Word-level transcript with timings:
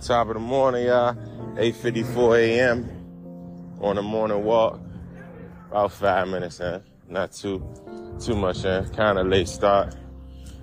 Top 0.00 0.28
of 0.28 0.34
the 0.34 0.40
morning, 0.40 0.86
y'all. 0.86 1.14
8.54 1.56 2.38
a.m. 2.38 3.78
on 3.80 3.96
the 3.96 4.02
morning 4.02 4.44
walk. 4.44 4.80
About 5.70 5.90
five 5.90 6.28
minutes 6.28 6.60
in. 6.60 6.80
Not 7.08 7.32
too 7.32 7.66
too 8.24 8.36
much 8.36 8.64
in. 8.64 8.88
Kind 8.90 9.18
of 9.18 9.26
late 9.26 9.48
start. 9.48 9.96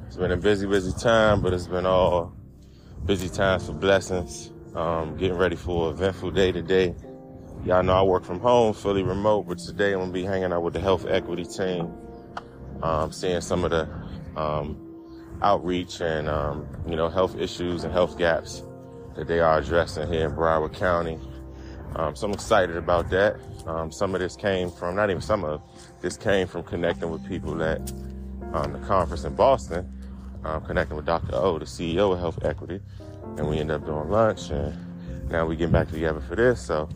It's 0.08 0.16
been 0.16 0.32
a 0.32 0.38
busy, 0.38 0.66
busy 0.68 0.94
time, 0.94 1.41
but 1.41 1.54
it's 1.54 1.68
been 1.68 1.86
all 1.86 2.34
busy 3.05 3.27
times 3.27 3.66
for 3.66 3.73
blessings. 3.73 4.54
Um, 4.73 5.18
getting 5.18 5.38
ready 5.38 5.58
for 5.58 5.90
an 5.90 5.95
eventful 5.95 6.31
day 6.31 6.54
today. 6.54 6.95
Y'all 7.66 7.84
know 7.84 7.94
I 7.94 8.04
work 8.04 8.23
from 8.23 8.40
home, 8.40 8.73
fully 8.73 9.04
remote, 9.04 9.48
but 9.49 9.58
today 9.58 9.91
I'm 9.91 9.99
gonna 9.99 10.12
be 10.13 10.23
hanging 10.23 10.54
out 10.54 10.63
with 10.63 10.73
the 10.73 10.80
health 10.81 11.05
equity 11.09 11.44
team, 11.44 11.91
um, 12.81 13.12
seeing 13.12 13.41
some 13.41 13.66
of 13.66 13.72
the 13.72 13.90
um, 14.40 14.77
outreach 15.41 15.99
and 15.99 16.30
um, 16.30 16.66
you 16.88 16.95
know 16.95 17.09
health 17.09 17.36
issues 17.38 17.84
and 17.84 17.91
health 17.91 18.17
gaps 18.17 18.63
that 19.16 19.28
they 19.28 19.40
are 19.40 19.60
addressing 19.60 20.12
here 20.12 20.26
in 20.26 20.32
Broward 20.36 20.74
County. 20.74 21.20
Um, 21.96 22.16
so 22.16 22.28
I'm 22.28 22.34
excited 22.34 22.76
about 22.76 23.10
that. 23.12 23.38
Um, 23.66 23.91
some 23.91 24.14
of 24.14 24.22
this 24.22 24.36
came 24.36 24.70
from, 24.70 24.96
not 24.96 25.10
even 25.10 25.22
some 25.22 25.44
of 25.44 25.62
this 26.02 26.18
came 26.18 26.48
from 26.48 26.64
connecting 26.64 27.10
with 27.10 27.26
people 27.28 27.62
at 27.64 27.80
um, 28.54 28.74
the 28.74 28.80
conference 28.86 29.24
in 29.24 29.34
Boston, 29.36 29.90
um, 30.44 30.64
connecting 30.66 30.98
with 30.98 31.05
Dr. 31.05 31.36
O, 31.36 31.58
the 31.58 31.66
CEO 31.66 32.14
of 32.14 32.20
Health 32.20 32.44
Equity, 32.44 32.82
and 33.38 33.50
we 33.50 33.60
ended 33.60 33.78
up 33.78 33.86
doing 33.86 34.10
lunch, 34.10 34.50
and 34.50 35.30
now 35.30 35.46
we 35.46 35.55
getting 35.55 35.72
back 35.72 35.90
together 35.90 36.20
for 36.20 36.36
this. 36.36 36.62
So, 36.62 36.90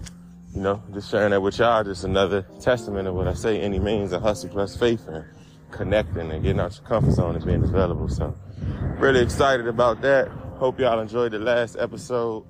you 0.54 0.62
know, 0.62 0.84
just 0.94 1.10
sharing 1.10 1.32
that 1.32 1.42
with 1.42 1.58
y'all, 1.58 1.84
just 1.84 2.04
another 2.04 2.46
testament 2.60 3.08
of 3.08 3.16
what 3.16 3.28
I 3.28 3.34
say, 3.34 3.62
any 3.62 3.80
means 3.80 4.12
of 4.12 4.22
hustle 4.22 4.50
plus 4.50 4.76
faith 4.76 5.08
and 5.08 5.26
connecting 5.72 6.32
and 6.32 6.44
getting 6.44 6.60
out 6.60 6.76
your 6.76 6.86
comfort 6.86 7.14
zone 7.14 7.36
and 7.36 7.46
being 7.46 7.64
available. 7.64 8.10
So, 8.10 8.36
really 9.00 9.22
excited 9.22 9.68
about 9.68 10.02
that 10.02 10.30
hope 10.60 10.78
y'all 10.78 11.00
enjoyed 11.00 11.32
the 11.32 11.40
last 11.40 11.78
episode. 11.80 12.44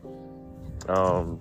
Um, 0.87 1.39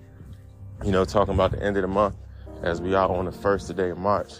you 0.85 0.91
know, 0.91 1.03
talking 1.03 1.33
about 1.33 1.49
the 1.49 1.63
end 1.63 1.77
of 1.77 1.81
the 1.81 1.87
month 1.87 2.15
as 2.61 2.79
we 2.79 2.93
are 2.93 3.09
on 3.09 3.25
the 3.25 3.31
first 3.31 3.65
today 3.65 3.89
of 3.89 3.97
March. 3.97 4.33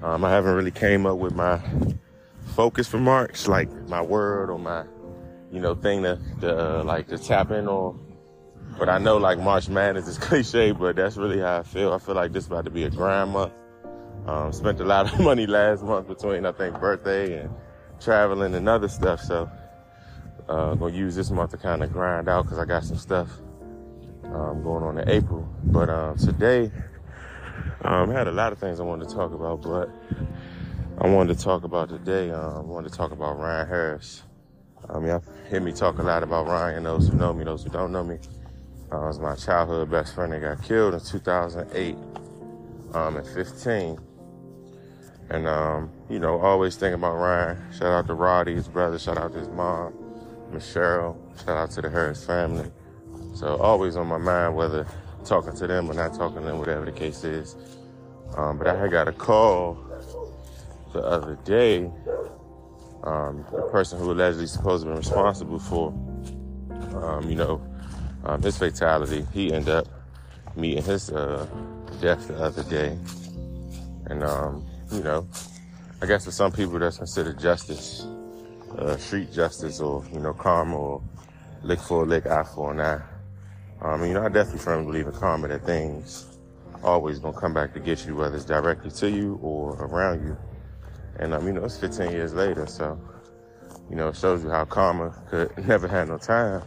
Um, 0.00 0.24
I 0.24 0.30
haven't 0.30 0.54
really 0.54 0.70
came 0.70 1.04
up 1.04 1.18
with 1.18 1.34
my 1.34 1.60
focus 2.54 2.86
for 2.86 2.98
March, 2.98 3.48
like 3.48 3.68
my 3.88 4.00
word 4.00 4.50
or 4.50 4.58
my, 4.60 4.84
you 5.50 5.58
know, 5.58 5.74
thing 5.74 6.04
to, 6.04 6.20
to 6.42 6.78
uh, 6.78 6.84
like 6.84 7.08
to 7.08 7.18
tap 7.18 7.50
in 7.50 7.66
on. 7.66 7.98
But 8.78 8.88
I 8.88 8.98
know 8.98 9.16
like 9.16 9.40
March 9.40 9.68
Madness 9.68 10.06
is 10.06 10.16
cliche, 10.18 10.70
but 10.70 10.94
that's 10.94 11.16
really 11.16 11.40
how 11.40 11.58
I 11.58 11.62
feel. 11.64 11.92
I 11.92 11.98
feel 11.98 12.14
like 12.14 12.32
this 12.32 12.44
is 12.44 12.50
about 12.52 12.66
to 12.66 12.70
be 12.70 12.84
a 12.84 12.90
grand 12.90 13.32
month. 13.32 13.52
Um, 14.26 14.52
spent 14.52 14.78
a 14.78 14.84
lot 14.84 15.12
of 15.12 15.18
money 15.24 15.48
last 15.48 15.82
month 15.82 16.06
between 16.06 16.46
I 16.46 16.52
think 16.52 16.78
birthday 16.78 17.40
and 17.40 17.50
traveling 17.98 18.54
and 18.54 18.68
other 18.68 18.86
stuff. 18.86 19.20
So 19.20 19.50
uh, 20.48 20.74
gonna 20.74 20.94
use 20.94 21.14
this 21.14 21.30
month 21.30 21.50
to 21.52 21.56
kind 21.56 21.82
of 21.82 21.92
grind 21.92 22.28
out 22.28 22.44
because 22.44 22.58
I 22.58 22.64
got 22.64 22.84
some 22.84 22.96
stuff 22.96 23.28
um, 24.24 24.62
going 24.62 24.82
on 24.84 24.98
in 24.98 25.08
April. 25.08 25.48
But 25.64 25.88
um, 25.88 26.16
today, 26.16 26.70
um, 27.82 28.10
I 28.10 28.12
had 28.14 28.28
a 28.28 28.32
lot 28.32 28.52
of 28.52 28.58
things 28.58 28.80
I 28.80 28.82
wanted 28.82 29.08
to 29.08 29.14
talk 29.14 29.32
about, 29.32 29.62
but 29.62 29.90
I 30.98 31.08
wanted 31.08 31.36
to 31.36 31.44
talk 31.44 31.64
about 31.64 31.88
today. 31.88 32.30
Um, 32.30 32.56
I 32.56 32.60
wanted 32.60 32.90
to 32.90 32.96
talk 32.96 33.12
about 33.12 33.38
Ryan 33.38 33.68
Harris. 33.68 34.22
Um, 34.88 35.06
y'all 35.06 35.22
hear 35.50 35.60
me 35.60 35.72
talk 35.72 35.98
a 35.98 36.02
lot 36.02 36.22
about 36.22 36.46
Ryan. 36.46 36.84
Those 36.84 37.08
who 37.08 37.16
know 37.16 37.32
me, 37.32 37.44
those 37.44 37.64
who 37.64 37.70
don't 37.70 37.92
know 37.92 38.04
me. 38.04 38.18
Uh, 38.90 39.00
was 39.00 39.18
my 39.18 39.34
childhood 39.34 39.90
best 39.90 40.14
friend 40.14 40.32
that 40.32 40.40
got 40.40 40.62
killed 40.62 40.94
in 40.94 41.00
2008 41.00 41.94
um, 42.94 43.16
at 43.18 43.26
15. 43.26 43.98
And, 45.30 45.46
um, 45.46 45.90
you 46.08 46.18
know, 46.18 46.40
always 46.40 46.76
thinking 46.76 46.94
about 46.94 47.16
Ryan. 47.16 47.62
Shout 47.72 47.92
out 47.92 48.06
to 48.06 48.14
Roddy, 48.14 48.54
his 48.54 48.66
brother. 48.66 48.98
Shout 48.98 49.18
out 49.18 49.32
to 49.34 49.38
his 49.40 49.48
mom. 49.50 49.92
Miss 50.52 50.74
Cheryl. 50.74 51.16
Shout 51.44 51.56
out 51.56 51.70
to 51.72 51.82
the 51.82 51.90
Harris 51.90 52.24
family. 52.24 52.70
So 53.34 53.56
always 53.56 53.96
on 53.96 54.06
my 54.06 54.18
mind, 54.18 54.56
whether 54.56 54.86
talking 55.24 55.54
to 55.56 55.66
them 55.66 55.90
or 55.90 55.94
not 55.94 56.14
talking 56.14 56.40
to 56.40 56.46
them, 56.46 56.58
whatever 56.58 56.84
the 56.84 56.92
case 56.92 57.24
is. 57.24 57.56
Um, 58.36 58.58
but 58.58 58.66
I 58.66 58.76
had 58.76 58.90
got 58.90 59.08
a 59.08 59.12
call 59.12 59.78
the 60.92 61.00
other 61.00 61.38
day. 61.44 61.90
Um, 63.04 63.44
the 63.52 63.62
person 63.70 63.98
who 63.98 64.10
allegedly 64.10 64.46
supposed 64.46 64.84
to 64.84 64.90
be 64.90 64.96
responsible 64.96 65.58
for, 65.58 65.88
um, 66.96 67.26
you 67.28 67.36
know, 67.36 67.62
um, 68.24 68.42
his 68.42 68.58
fatality, 68.58 69.24
he 69.32 69.52
ended 69.52 69.68
up 69.68 69.86
meeting 70.56 70.82
his 70.82 71.10
uh, 71.10 71.46
death 72.00 72.26
the 72.26 72.36
other 72.42 72.64
day. 72.64 72.98
And, 74.06 74.24
um, 74.24 74.66
you 74.90 75.02
know, 75.02 75.28
I 76.02 76.06
guess 76.06 76.24
for 76.24 76.32
some 76.32 76.50
people 76.50 76.78
that's 76.78 76.98
considered 76.98 77.38
justice 77.38 78.06
uh, 78.76 78.96
street 78.96 79.32
justice 79.32 79.80
or, 79.80 80.04
you 80.12 80.20
know, 80.20 80.32
karma 80.32 80.76
or 80.76 81.02
lick 81.62 81.80
for 81.80 82.04
a 82.04 82.06
lick, 82.06 82.26
eye 82.26 82.44
for 82.44 82.72
an 82.72 82.80
eye. 82.80 83.00
Um, 83.80 84.04
you 84.04 84.14
know, 84.14 84.24
I 84.24 84.28
definitely 84.28 84.60
firmly 84.60 84.86
believe 84.86 85.06
in 85.06 85.12
karma 85.12 85.48
that 85.48 85.64
things 85.64 86.38
always 86.82 87.18
gonna 87.18 87.38
come 87.38 87.54
back 87.54 87.72
to 87.74 87.80
get 87.80 88.06
you, 88.06 88.16
whether 88.16 88.36
it's 88.36 88.44
directly 88.44 88.90
to 88.90 89.10
you 89.10 89.38
or 89.42 89.74
around 89.76 90.22
you. 90.22 90.36
And, 91.18 91.34
um, 91.34 91.46
you 91.46 91.52
know, 91.52 91.64
it's 91.64 91.78
15 91.78 92.10
years 92.10 92.34
later, 92.34 92.66
so, 92.66 93.00
you 93.90 93.96
know, 93.96 94.08
it 94.08 94.16
shows 94.16 94.44
you 94.44 94.50
how 94.50 94.64
karma 94.64 95.14
could 95.28 95.56
never 95.66 95.88
have 95.88 96.08
no 96.08 96.18
time. 96.18 96.62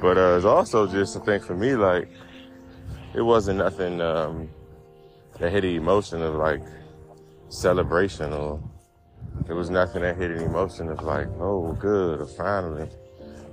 But, 0.00 0.16
uh, 0.16 0.36
it's 0.36 0.44
also 0.44 0.86
just 0.86 1.16
a 1.16 1.20
thing 1.20 1.40
for 1.40 1.56
me, 1.56 1.74
like, 1.74 2.08
it 3.14 3.22
wasn't 3.22 3.58
nothing, 3.58 4.00
um, 4.00 4.48
that 5.40 5.50
hit 5.50 5.62
the 5.62 5.74
emotion 5.74 6.22
of 6.22 6.34
like 6.34 6.62
celebration 7.48 8.32
or 8.32 8.60
there 9.46 9.56
was 9.56 9.70
nothing 9.70 10.02
that 10.02 10.16
hit 10.16 10.30
an 10.30 10.42
emotion 10.42 10.88
of 10.88 11.02
like, 11.02 11.26
oh, 11.38 11.76
good, 11.80 12.20
or 12.20 12.26
finally, 12.26 12.88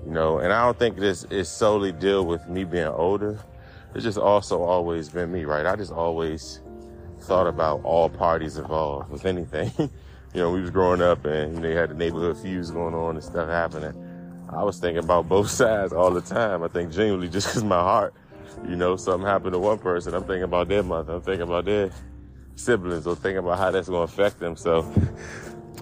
you 0.06 0.12
know. 0.12 0.40
And 0.40 0.54
I 0.54 0.66
don't 0.66 0.78
think 0.78 0.98
this 0.98 1.24
is 1.26 1.50
solely 1.50 1.92
deal 1.92 2.26
with 2.26 2.48
me 2.48 2.64
being 2.64 2.88
older. 2.88 3.40
It's 3.96 4.04
just 4.04 4.18
also 4.18 4.62
always 4.62 5.10
been 5.10 5.32
me, 5.32 5.46
right? 5.46 5.66
I 5.66 5.76
just 5.76 5.92
always 5.92 6.62
thought 7.22 7.48
about 7.48 7.82
all 7.84 8.10
parties 8.10 8.58
involved 8.58 9.10
with 9.10 9.26
anything. 9.26 9.72
you 9.80 9.90
know, 10.42 10.52
we 10.52 10.62
was 10.62 10.70
growing 10.70 11.02
up 11.02 11.26
and 11.26 11.56
you 11.56 11.60
know, 11.62 11.70
you 11.70 11.76
had 11.76 11.90
the 11.90 11.96
neighborhood 11.96 12.38
feuds 12.38 12.72
going 12.72 12.94
on 12.94 13.16
and 13.16 13.24
stuff 13.24 13.50
happening. 13.50 13.94
I 14.50 14.64
was 14.64 14.78
thinking 14.78 15.04
about 15.04 15.28
both 15.30 15.50
sides 15.50 15.94
all 15.94 16.12
the 16.12 16.22
time. 16.22 16.64
I 16.64 16.68
think 16.68 16.92
genuinely 16.92 17.30
just 17.30 17.48
because 17.48 17.64
my 17.64 17.80
heart, 17.80 18.14
you 18.68 18.76
know, 18.76 18.96
something 18.98 19.28
happened 19.28 19.54
to 19.54 19.60
one 19.60 19.80
person, 19.80 20.14
I'm 20.14 20.24
thinking 20.24 20.44
about 20.44 20.68
their 20.68 20.84
mother, 20.84 21.14
I'm 21.16 21.22
thinking 21.22 21.48
about 21.48 21.66
their 21.66 21.92
siblings, 22.56 23.08
or 23.08 23.16
thinking 23.16 23.38
about 23.38 23.58
how 23.58 23.72
that's 23.72 23.90
going 23.90 24.08
to 24.08 24.14
affect 24.14 24.40
them. 24.40 24.56
So 24.56 24.92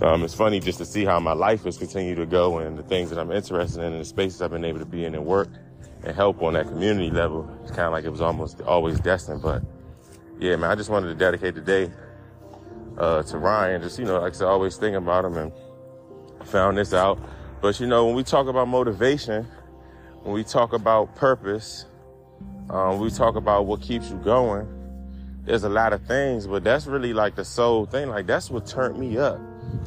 um, 0.01 0.23
it's 0.23 0.33
funny 0.33 0.59
just 0.59 0.78
to 0.79 0.85
see 0.85 1.06
how 1.06 1.19
my 1.19 1.33
life 1.33 1.63
has 1.63 1.78
continued 1.78 2.16
to 2.17 2.25
go 2.25 2.59
and 2.59 2.78
the 2.78 2.83
things 2.83 3.09
that 3.09 3.19
I'm 3.19 3.31
interested 3.31 3.81
in 3.81 3.94
and 3.94 4.01
the 4.01 4.06
spaces 4.06 4.41
I've 4.41 4.51
been 4.51 4.66
able 4.66 4.79
to 4.79 4.85
be 4.85 5.06
in 5.06 5.16
and 5.16 5.25
work 5.25 5.50
and 6.03 6.16
help 6.16 6.41
on 6.41 6.53
that 6.53 6.67
community 6.67 7.09
level. 7.09 7.50
It's 7.61 7.72
kind 7.72 7.88
of 7.88 7.94
like 7.94 8.03
it 8.03 8.09
was 8.09 8.22
almost 8.22 8.61
always 8.61 9.00
destined. 9.00 9.41
But 9.41 9.63
yeah, 10.39 10.57
man, 10.57 10.69
I 10.69 10.75
just 10.75 10.89
wanted 10.89 11.07
to 11.07 11.16
dedicate 11.16 11.56
the 11.56 11.61
day 11.61 11.91
uh, 12.97 13.23
to 13.23 13.38
Ryan. 13.38 13.81
Just, 13.81 13.97
you 13.97 14.06
know, 14.06 14.19
like 14.19 14.33
I 14.33 14.35
said, 14.35 14.47
always 14.47 14.75
thinking 14.75 14.97
about 14.97 15.25
him 15.25 15.38
and 15.38 15.51
found 16.44 16.77
this 16.77 16.94
out. 16.94 17.19
But, 17.62 17.79
you 17.79 17.88
know, 17.88 18.06
when 18.06 18.16
we 18.16 18.23
talk 18.23 18.47
about 18.47 18.67
motivation, 18.67 19.47
when 20.23 20.33
we 20.33 20.44
talk 20.44 20.73
about 20.73 21.16
purpose, 21.16 21.85
um, 22.69 23.00
we 23.00 23.09
talk 23.09 23.35
about 23.35 23.66
what 23.66 23.81
keeps 23.81 24.09
you 24.09 24.17
going, 24.17 24.67
there's 25.45 25.63
a 25.63 25.69
lot 25.69 25.94
of 25.94 26.06
things, 26.06 26.47
but 26.47 26.63
that's 26.63 26.85
really 26.88 27.13
like 27.13 27.35
the 27.35 27.45
sole 27.45 27.85
thing. 27.85 28.09
Like, 28.09 28.25
that's 28.25 28.50
what 28.50 28.66
turned 28.66 28.97
me 28.97 29.17
up. 29.17 29.39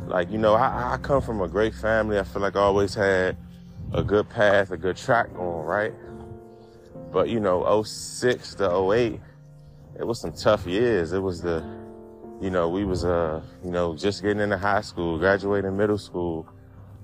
Like, 0.06 0.30
you 0.30 0.38
know, 0.38 0.54
I, 0.54 0.94
I 0.94 0.96
come 0.98 1.20
from 1.20 1.40
a 1.40 1.48
great 1.48 1.74
family. 1.74 2.18
I 2.18 2.24
feel 2.24 2.42
like 2.42 2.56
I 2.56 2.60
always 2.60 2.94
had 2.94 3.36
a 3.92 4.02
good 4.02 4.28
path, 4.28 4.70
a 4.70 4.76
good 4.76 4.96
track 4.96 5.32
going, 5.34 5.66
right? 5.66 5.92
But, 7.12 7.28
you 7.28 7.40
know, 7.40 7.82
06 7.82 8.54
to 8.56 8.92
08, 8.92 9.20
it 9.98 10.06
was 10.06 10.20
some 10.20 10.32
tough 10.32 10.66
years. 10.66 11.12
It 11.12 11.20
was 11.20 11.40
the, 11.40 11.64
you 12.40 12.50
know, 12.50 12.68
we 12.68 12.84
was, 12.84 13.04
uh, 13.04 13.42
you 13.64 13.70
know, 13.70 13.94
just 13.96 14.22
getting 14.22 14.40
into 14.40 14.58
high 14.58 14.82
school, 14.82 15.18
graduating 15.18 15.76
middle 15.76 15.98
school. 15.98 16.46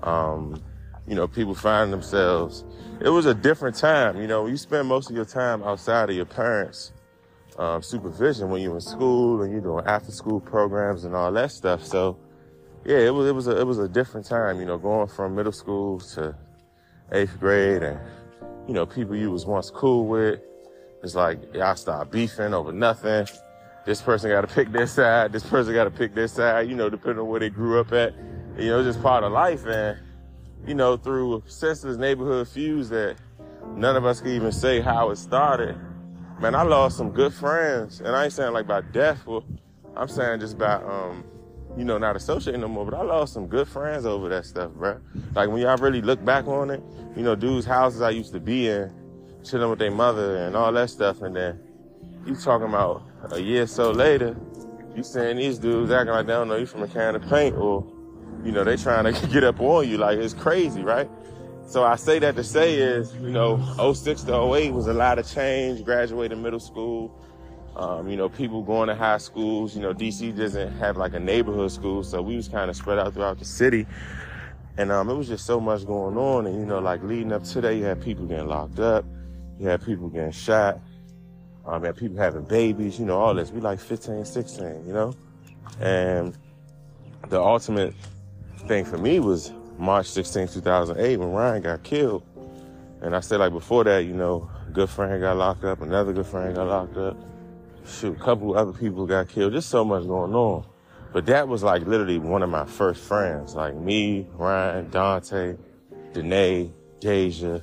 Um, 0.02 0.62
you 1.06 1.14
know, 1.14 1.26
people 1.26 1.54
find 1.54 1.92
themselves. 1.92 2.64
It 3.00 3.08
was 3.08 3.26
a 3.26 3.34
different 3.34 3.76
time. 3.76 4.20
You 4.20 4.26
know, 4.26 4.46
you 4.46 4.56
spend 4.56 4.88
most 4.88 5.10
of 5.10 5.16
your 5.16 5.24
time 5.24 5.62
outside 5.62 6.10
of 6.10 6.16
your 6.16 6.24
parents' 6.24 6.92
um, 7.58 7.82
supervision 7.82 8.50
when 8.50 8.62
you're 8.62 8.74
in 8.74 8.80
school 8.80 9.42
and 9.42 9.52
you're 9.52 9.60
doing 9.60 9.84
after 9.86 10.10
school 10.10 10.40
programs 10.40 11.04
and 11.04 11.14
all 11.14 11.32
that 11.32 11.50
stuff. 11.50 11.84
So 11.84 12.16
yeah, 12.84 12.98
it 12.98 13.14
was 13.14 13.28
it 13.28 13.34
was 13.34 13.48
a 13.48 13.58
it 13.60 13.66
was 13.66 13.78
a 13.78 13.88
different 13.88 14.26
time, 14.26 14.60
you 14.60 14.66
know, 14.66 14.76
going 14.76 15.08
from 15.08 15.34
middle 15.34 15.52
school 15.52 16.00
to 16.00 16.34
eighth 17.12 17.38
grade, 17.40 17.82
and 17.82 17.98
you 18.68 18.74
know, 18.74 18.84
people 18.84 19.16
you 19.16 19.30
was 19.30 19.46
once 19.46 19.70
cool 19.70 20.06
with. 20.06 20.40
It's 21.02 21.14
like 21.14 21.54
y'all 21.54 21.76
start 21.76 22.10
beefing 22.10 22.52
over 22.54 22.72
nothing. 22.72 23.26
This 23.86 24.00
person 24.00 24.30
got 24.30 24.42
to 24.42 24.46
pick 24.46 24.72
their 24.72 24.86
side. 24.86 25.32
This 25.32 25.44
person 25.44 25.74
got 25.74 25.84
to 25.84 25.90
pick 25.90 26.14
their 26.14 26.28
side. 26.28 26.68
You 26.68 26.74
know, 26.74 26.88
depending 26.88 27.20
on 27.20 27.28
where 27.28 27.40
they 27.40 27.50
grew 27.50 27.80
up 27.80 27.92
at. 27.92 28.14
You 28.58 28.70
know, 28.70 28.82
just 28.82 29.02
part 29.02 29.24
of 29.24 29.32
life, 29.32 29.66
and 29.66 29.98
you 30.66 30.74
know, 30.74 30.96
through 30.96 31.42
senseless 31.46 31.96
neighborhood 31.96 32.48
feuds 32.48 32.90
that 32.90 33.16
none 33.74 33.96
of 33.96 34.04
us 34.04 34.20
can 34.20 34.30
even 34.30 34.52
say 34.52 34.80
how 34.80 35.10
it 35.10 35.16
started. 35.16 35.76
Man, 36.40 36.54
I 36.54 36.62
lost 36.62 36.96
some 36.96 37.10
good 37.10 37.32
friends, 37.32 38.00
and 38.00 38.08
I 38.08 38.24
ain't 38.24 38.32
saying 38.32 38.52
like 38.52 38.66
by 38.66 38.80
death. 38.80 39.26
I'm 39.96 40.08
saying 40.08 40.40
just 40.40 40.58
by 40.58 40.74
um 40.74 41.24
you 41.76 41.84
know, 41.84 41.98
not 41.98 42.16
associating 42.16 42.60
no 42.60 42.68
more. 42.68 42.84
But 42.84 42.94
I 42.94 43.02
lost 43.02 43.32
some 43.32 43.46
good 43.46 43.68
friends 43.68 44.06
over 44.06 44.28
that 44.28 44.46
stuff, 44.46 44.72
bro. 44.72 45.00
Like 45.34 45.48
when 45.48 45.58
y'all 45.62 45.76
really 45.76 46.00
look 46.00 46.24
back 46.24 46.46
on 46.46 46.70
it, 46.70 46.82
you 47.16 47.22
know, 47.22 47.34
dudes' 47.34 47.66
houses 47.66 48.00
I 48.00 48.10
used 48.10 48.32
to 48.32 48.40
be 48.40 48.68
in, 48.68 48.92
chilling 49.44 49.70
with 49.70 49.78
their 49.78 49.90
mother 49.90 50.36
and 50.38 50.56
all 50.56 50.72
that 50.72 50.90
stuff. 50.90 51.22
And 51.22 51.34
then 51.34 51.60
you 52.26 52.36
talking 52.36 52.68
about 52.68 53.02
a 53.30 53.40
year 53.40 53.62
or 53.62 53.66
so 53.66 53.90
later, 53.90 54.36
you 54.94 55.02
seeing 55.02 55.36
these 55.36 55.58
dudes 55.58 55.90
acting 55.90 56.14
like 56.14 56.26
they 56.26 56.32
don't 56.32 56.48
know 56.48 56.56
you 56.56 56.66
from 56.66 56.82
a 56.82 56.88
can 56.88 57.16
of 57.16 57.22
paint 57.28 57.56
or, 57.56 57.84
you 58.44 58.52
know, 58.52 58.64
they 58.64 58.76
trying 58.76 59.12
to 59.12 59.26
get 59.32 59.44
up 59.44 59.60
on 59.60 59.88
you. 59.88 59.98
Like 59.98 60.18
it's 60.18 60.34
crazy, 60.34 60.82
right? 60.82 61.10
So 61.66 61.82
I 61.82 61.96
say 61.96 62.18
that 62.18 62.36
to 62.36 62.44
say 62.44 62.74
is, 62.74 63.14
you 63.14 63.30
know, 63.30 63.58
06 63.92 64.22
to 64.24 64.54
08 64.54 64.72
was 64.72 64.86
a 64.86 64.92
lot 64.92 65.18
of 65.18 65.28
change, 65.28 65.82
graduated 65.84 66.38
middle 66.38 66.60
school, 66.60 67.18
um, 67.76 68.08
you 68.08 68.16
know, 68.16 68.28
people 68.28 68.62
going 68.62 68.88
to 68.88 68.94
high 68.94 69.18
schools, 69.18 69.74
you 69.74 69.82
know, 69.82 69.92
DC 69.92 70.36
doesn't 70.36 70.76
have 70.78 70.96
like 70.96 71.14
a 71.14 71.20
neighborhood 71.20 71.72
school. 71.72 72.04
So 72.04 72.22
we 72.22 72.36
was 72.36 72.48
kind 72.48 72.70
of 72.70 72.76
spread 72.76 72.98
out 72.98 73.14
throughout 73.14 73.38
the 73.38 73.44
city. 73.44 73.86
And, 74.76 74.92
um, 74.92 75.08
it 75.10 75.14
was 75.14 75.28
just 75.28 75.44
so 75.44 75.60
much 75.60 75.84
going 75.86 76.16
on. 76.16 76.46
And, 76.46 76.58
you 76.58 76.66
know, 76.66 76.78
like 76.78 77.02
leading 77.02 77.32
up 77.32 77.42
to 77.44 77.60
that, 77.62 77.74
you 77.74 77.84
had 77.84 78.00
people 78.00 78.26
getting 78.26 78.46
locked 78.46 78.78
up. 78.78 79.04
You 79.58 79.68
had 79.68 79.84
people 79.84 80.08
getting 80.08 80.32
shot. 80.32 80.80
Um, 81.66 81.82
had 81.82 81.96
people 81.96 82.16
having 82.16 82.44
babies, 82.44 82.98
you 82.98 83.06
know, 83.06 83.18
all 83.18 83.34
this. 83.34 83.50
We 83.50 83.60
like 83.60 83.80
15, 83.80 84.24
16, 84.24 84.86
you 84.86 84.92
know? 84.92 85.14
And 85.80 86.36
the 87.28 87.40
ultimate 87.40 87.94
thing 88.68 88.84
for 88.84 88.98
me 88.98 89.18
was 89.18 89.52
March 89.78 90.06
16, 90.06 90.48
2008 90.48 91.16
when 91.16 91.32
Ryan 91.32 91.62
got 91.62 91.82
killed. 91.82 92.22
And 93.00 93.16
I 93.16 93.20
said 93.20 93.40
like 93.40 93.52
before 93.52 93.82
that, 93.84 94.04
you 94.04 94.12
know, 94.12 94.48
good 94.72 94.90
friend 94.90 95.20
got 95.20 95.36
locked 95.36 95.64
up, 95.64 95.80
another 95.80 96.12
good 96.12 96.26
friend 96.26 96.54
got 96.54 96.68
locked 96.68 96.96
up 96.96 97.16
shoot, 97.86 98.16
a 98.16 98.20
couple 98.20 98.56
other 98.56 98.72
people 98.72 99.06
got 99.06 99.28
killed. 99.28 99.52
Just 99.52 99.70
so 99.70 99.84
much 99.84 100.06
going 100.06 100.34
on. 100.34 100.64
But 101.12 101.26
that 101.26 101.46
was 101.46 101.62
like 101.62 101.86
literally 101.86 102.18
one 102.18 102.42
of 102.42 102.50
my 102.50 102.64
first 102.64 103.00
friends. 103.00 103.54
Like 103.54 103.74
me, 103.76 104.26
Ryan, 104.32 104.90
Dante, 104.90 105.56
Danae, 106.12 106.72
Deja, 107.00 107.60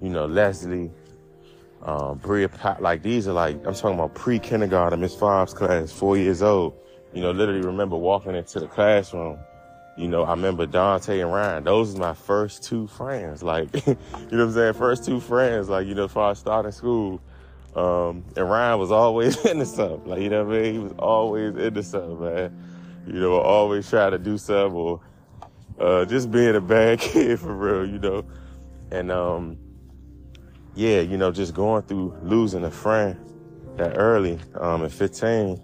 you 0.00 0.08
know, 0.08 0.26
Leslie, 0.26 0.90
um, 1.82 2.18
Bria 2.18 2.48
Pat. 2.48 2.82
Like 2.82 3.02
these 3.02 3.28
are 3.28 3.32
like, 3.32 3.56
I'm 3.66 3.74
talking 3.74 3.98
about 3.98 4.14
pre-kindergarten, 4.14 5.00
Miss 5.00 5.14
Fobbs 5.14 5.54
class, 5.54 5.92
four 5.92 6.16
years 6.16 6.42
old. 6.42 6.74
You 7.12 7.22
know, 7.22 7.30
literally 7.30 7.60
remember 7.60 7.96
walking 7.96 8.34
into 8.34 8.58
the 8.58 8.66
classroom. 8.66 9.38
You 9.96 10.08
know, 10.08 10.24
I 10.24 10.30
remember 10.30 10.64
Dante 10.66 11.20
and 11.20 11.30
Ryan. 11.30 11.64
Those 11.64 11.94
are 11.94 11.98
my 11.98 12.14
first 12.14 12.64
two 12.64 12.86
friends. 12.86 13.42
Like, 13.42 13.68
you 13.86 13.94
know 13.94 13.96
what 14.16 14.40
I'm 14.40 14.52
saying? 14.54 14.72
First 14.72 15.04
two 15.04 15.20
friends, 15.20 15.68
like, 15.68 15.86
you 15.86 15.94
know, 15.94 16.06
before 16.06 16.30
I 16.30 16.32
started 16.32 16.72
school 16.72 17.20
um, 17.74 18.24
and 18.36 18.50
Ryan 18.50 18.78
was 18.78 18.92
always 18.92 19.44
into 19.46 19.66
something. 19.66 20.10
Like, 20.10 20.20
you 20.20 20.28
know 20.28 20.44
what 20.44 20.56
I 20.56 20.60
mean? 20.60 20.72
He 20.74 20.78
was 20.78 20.92
always 20.98 21.56
into 21.56 21.82
something, 21.82 22.20
man. 22.20 22.64
You 23.06 23.14
know, 23.14 23.40
always 23.40 23.88
try 23.88 24.10
to 24.10 24.18
do 24.18 24.38
something 24.38 24.76
or, 24.76 25.00
uh, 25.80 26.04
just 26.04 26.30
being 26.30 26.54
a 26.54 26.60
bad 26.60 27.00
kid 27.00 27.40
for 27.40 27.54
real, 27.54 27.88
you 27.88 27.98
know. 27.98 28.24
And, 28.90 29.10
um, 29.10 29.58
yeah, 30.74 31.00
you 31.00 31.16
know, 31.16 31.32
just 31.32 31.54
going 31.54 31.82
through 31.82 32.16
losing 32.22 32.64
a 32.64 32.70
friend 32.70 33.18
that 33.76 33.96
early, 33.96 34.38
um, 34.54 34.84
at 34.84 34.92
15, 34.92 35.62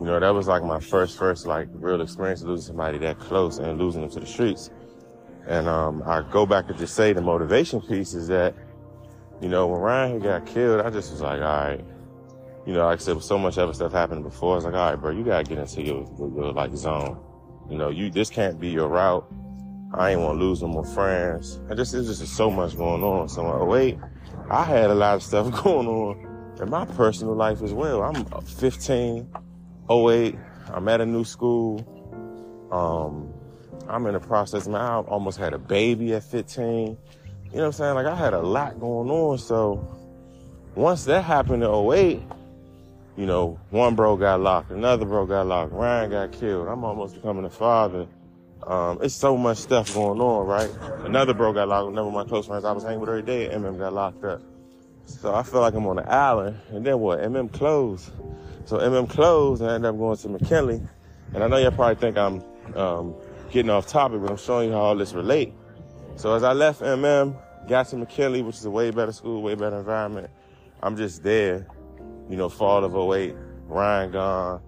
you 0.00 0.06
know, 0.06 0.18
that 0.18 0.30
was 0.30 0.46
like 0.46 0.62
my 0.62 0.80
first, 0.80 1.18
first, 1.18 1.46
like, 1.46 1.68
real 1.72 2.00
experience 2.00 2.42
losing 2.42 2.66
somebody 2.66 2.98
that 2.98 3.18
close 3.18 3.58
and 3.58 3.78
losing 3.78 4.02
them 4.02 4.10
to 4.10 4.20
the 4.20 4.26
streets. 4.26 4.70
And, 5.46 5.68
um, 5.68 6.02
I 6.06 6.22
go 6.22 6.46
back 6.46 6.68
and 6.68 6.78
just 6.78 6.94
say 6.94 7.12
the 7.12 7.20
motivation 7.20 7.80
piece 7.80 8.14
is 8.14 8.28
that, 8.28 8.54
you 9.44 9.50
know, 9.50 9.66
when 9.66 9.78
Ryan 9.78 10.20
got 10.20 10.46
killed, 10.46 10.80
I 10.80 10.88
just 10.88 11.10
was 11.10 11.20
like, 11.20 11.42
all 11.42 11.66
right. 11.66 11.84
You 12.66 12.72
know, 12.72 12.86
like 12.86 12.98
I 12.98 13.02
said, 13.02 13.22
so 13.22 13.38
much 13.38 13.58
other 13.58 13.74
stuff 13.74 13.92
happened 13.92 14.22
before. 14.24 14.52
I 14.52 14.54
was 14.54 14.64
like, 14.64 14.72
all 14.72 14.90
right, 14.90 14.98
bro, 14.98 15.10
you 15.10 15.22
gotta 15.22 15.44
get 15.44 15.58
into 15.58 15.82
your, 15.82 16.08
your, 16.18 16.50
like 16.54 16.74
zone. 16.74 17.22
You 17.68 17.76
know, 17.76 17.90
you 17.90 18.10
this 18.10 18.30
can't 18.30 18.58
be 18.58 18.70
your 18.70 18.88
route. 18.88 19.30
I 19.92 20.12
ain't 20.12 20.20
want 20.22 20.38
to 20.38 20.42
lose 20.42 20.62
no 20.62 20.68
more 20.68 20.84
friends. 20.86 21.60
I 21.68 21.74
just 21.74 21.92
it's 21.92 22.06
just 22.06 22.34
so 22.34 22.50
much 22.50 22.74
going 22.74 23.02
on. 23.02 23.28
So 23.28 23.42
I'm 23.42 23.60
oh 23.60 23.66
wait, 23.66 23.98
I 24.50 24.64
had 24.64 24.88
a 24.88 24.94
lot 24.94 25.16
of 25.16 25.22
stuff 25.22 25.62
going 25.62 25.88
on 25.88 26.56
in 26.62 26.70
my 26.70 26.86
personal 26.86 27.34
life 27.34 27.60
as 27.60 27.74
well. 27.74 28.02
I'm 28.02 28.24
15, 28.46 29.28
08. 29.90 30.36
I'm 30.72 30.88
at 30.88 31.02
a 31.02 31.06
new 31.06 31.24
school. 31.24 31.84
Um, 32.72 33.30
I'm 33.90 34.06
in 34.06 34.14
the 34.14 34.20
process. 34.20 34.66
Man, 34.66 34.80
I 34.80 35.00
almost 35.00 35.36
had 35.36 35.52
a 35.52 35.58
baby 35.58 36.14
at 36.14 36.24
15. 36.24 36.96
You 37.54 37.58
know 37.58 37.66
what 37.66 37.76
I'm 37.76 37.78
saying? 37.84 37.94
Like 37.94 38.06
I 38.06 38.16
had 38.16 38.34
a 38.34 38.40
lot 38.40 38.80
going 38.80 39.08
on. 39.08 39.38
So 39.38 39.88
once 40.74 41.04
that 41.04 41.22
happened 41.22 41.62
in 41.62 41.70
08, 41.70 42.20
you 43.16 43.26
know, 43.26 43.60
one 43.70 43.94
bro 43.94 44.16
got 44.16 44.40
locked, 44.40 44.72
another 44.72 45.04
bro 45.04 45.24
got 45.24 45.46
locked, 45.46 45.72
Ryan 45.72 46.10
got 46.10 46.32
killed. 46.32 46.66
I'm 46.66 46.82
almost 46.82 47.14
becoming 47.14 47.44
a 47.44 47.50
father. 47.50 48.08
Um, 48.66 48.98
it's 49.02 49.14
so 49.14 49.36
much 49.36 49.58
stuff 49.58 49.94
going 49.94 50.20
on, 50.20 50.48
right? 50.48 50.68
Another 51.04 51.32
bro 51.32 51.52
got 51.52 51.68
locked, 51.68 51.92
another 51.92 52.08
of 52.08 52.14
my 52.14 52.24
close 52.24 52.48
friends 52.48 52.64
I 52.64 52.72
was 52.72 52.82
hanging 52.82 52.98
with 52.98 53.08
every 53.08 53.22
day, 53.22 53.48
MM 53.48 53.78
got 53.78 53.92
locked 53.92 54.24
up. 54.24 54.42
So 55.06 55.32
I 55.32 55.44
feel 55.44 55.60
like 55.60 55.74
I'm 55.74 55.86
on 55.86 56.00
an 56.00 56.08
island. 56.08 56.58
And 56.70 56.84
then 56.84 56.98
what? 56.98 57.20
MM 57.20 57.52
closed. 57.52 58.10
So 58.64 58.78
MM 58.78 59.08
closed 59.08 59.62
and 59.62 59.70
I 59.70 59.74
ended 59.76 59.90
up 59.90 59.96
going 59.96 60.16
to 60.16 60.28
McKinley. 60.28 60.82
And 61.32 61.44
I 61.44 61.46
know 61.46 61.58
y'all 61.58 61.70
probably 61.70 62.00
think 62.00 62.18
I'm 62.18 62.42
um, 62.74 63.14
getting 63.52 63.70
off 63.70 63.86
topic, 63.86 64.22
but 64.22 64.30
I'm 64.32 64.38
showing 64.38 64.70
you 64.70 64.74
how 64.74 64.80
all 64.80 64.96
this 64.96 65.12
relate. 65.12 65.52
So 66.16 66.34
as 66.34 66.42
I 66.42 66.52
left 66.52 66.80
MM, 66.80 67.36
got 67.68 67.88
to 67.88 67.96
McKinley, 67.96 68.42
which 68.42 68.56
is 68.56 68.64
a 68.64 68.70
way 68.70 68.90
better 68.90 69.12
school, 69.12 69.42
way 69.42 69.54
better 69.54 69.78
environment. 69.78 70.30
I'm 70.82 70.96
just 70.96 71.22
there, 71.22 71.66
you 72.28 72.36
know, 72.36 72.48
fall 72.48 72.84
of 72.84 72.94
08, 72.94 73.34
Ryan 73.66 74.12
gone, 74.12 74.62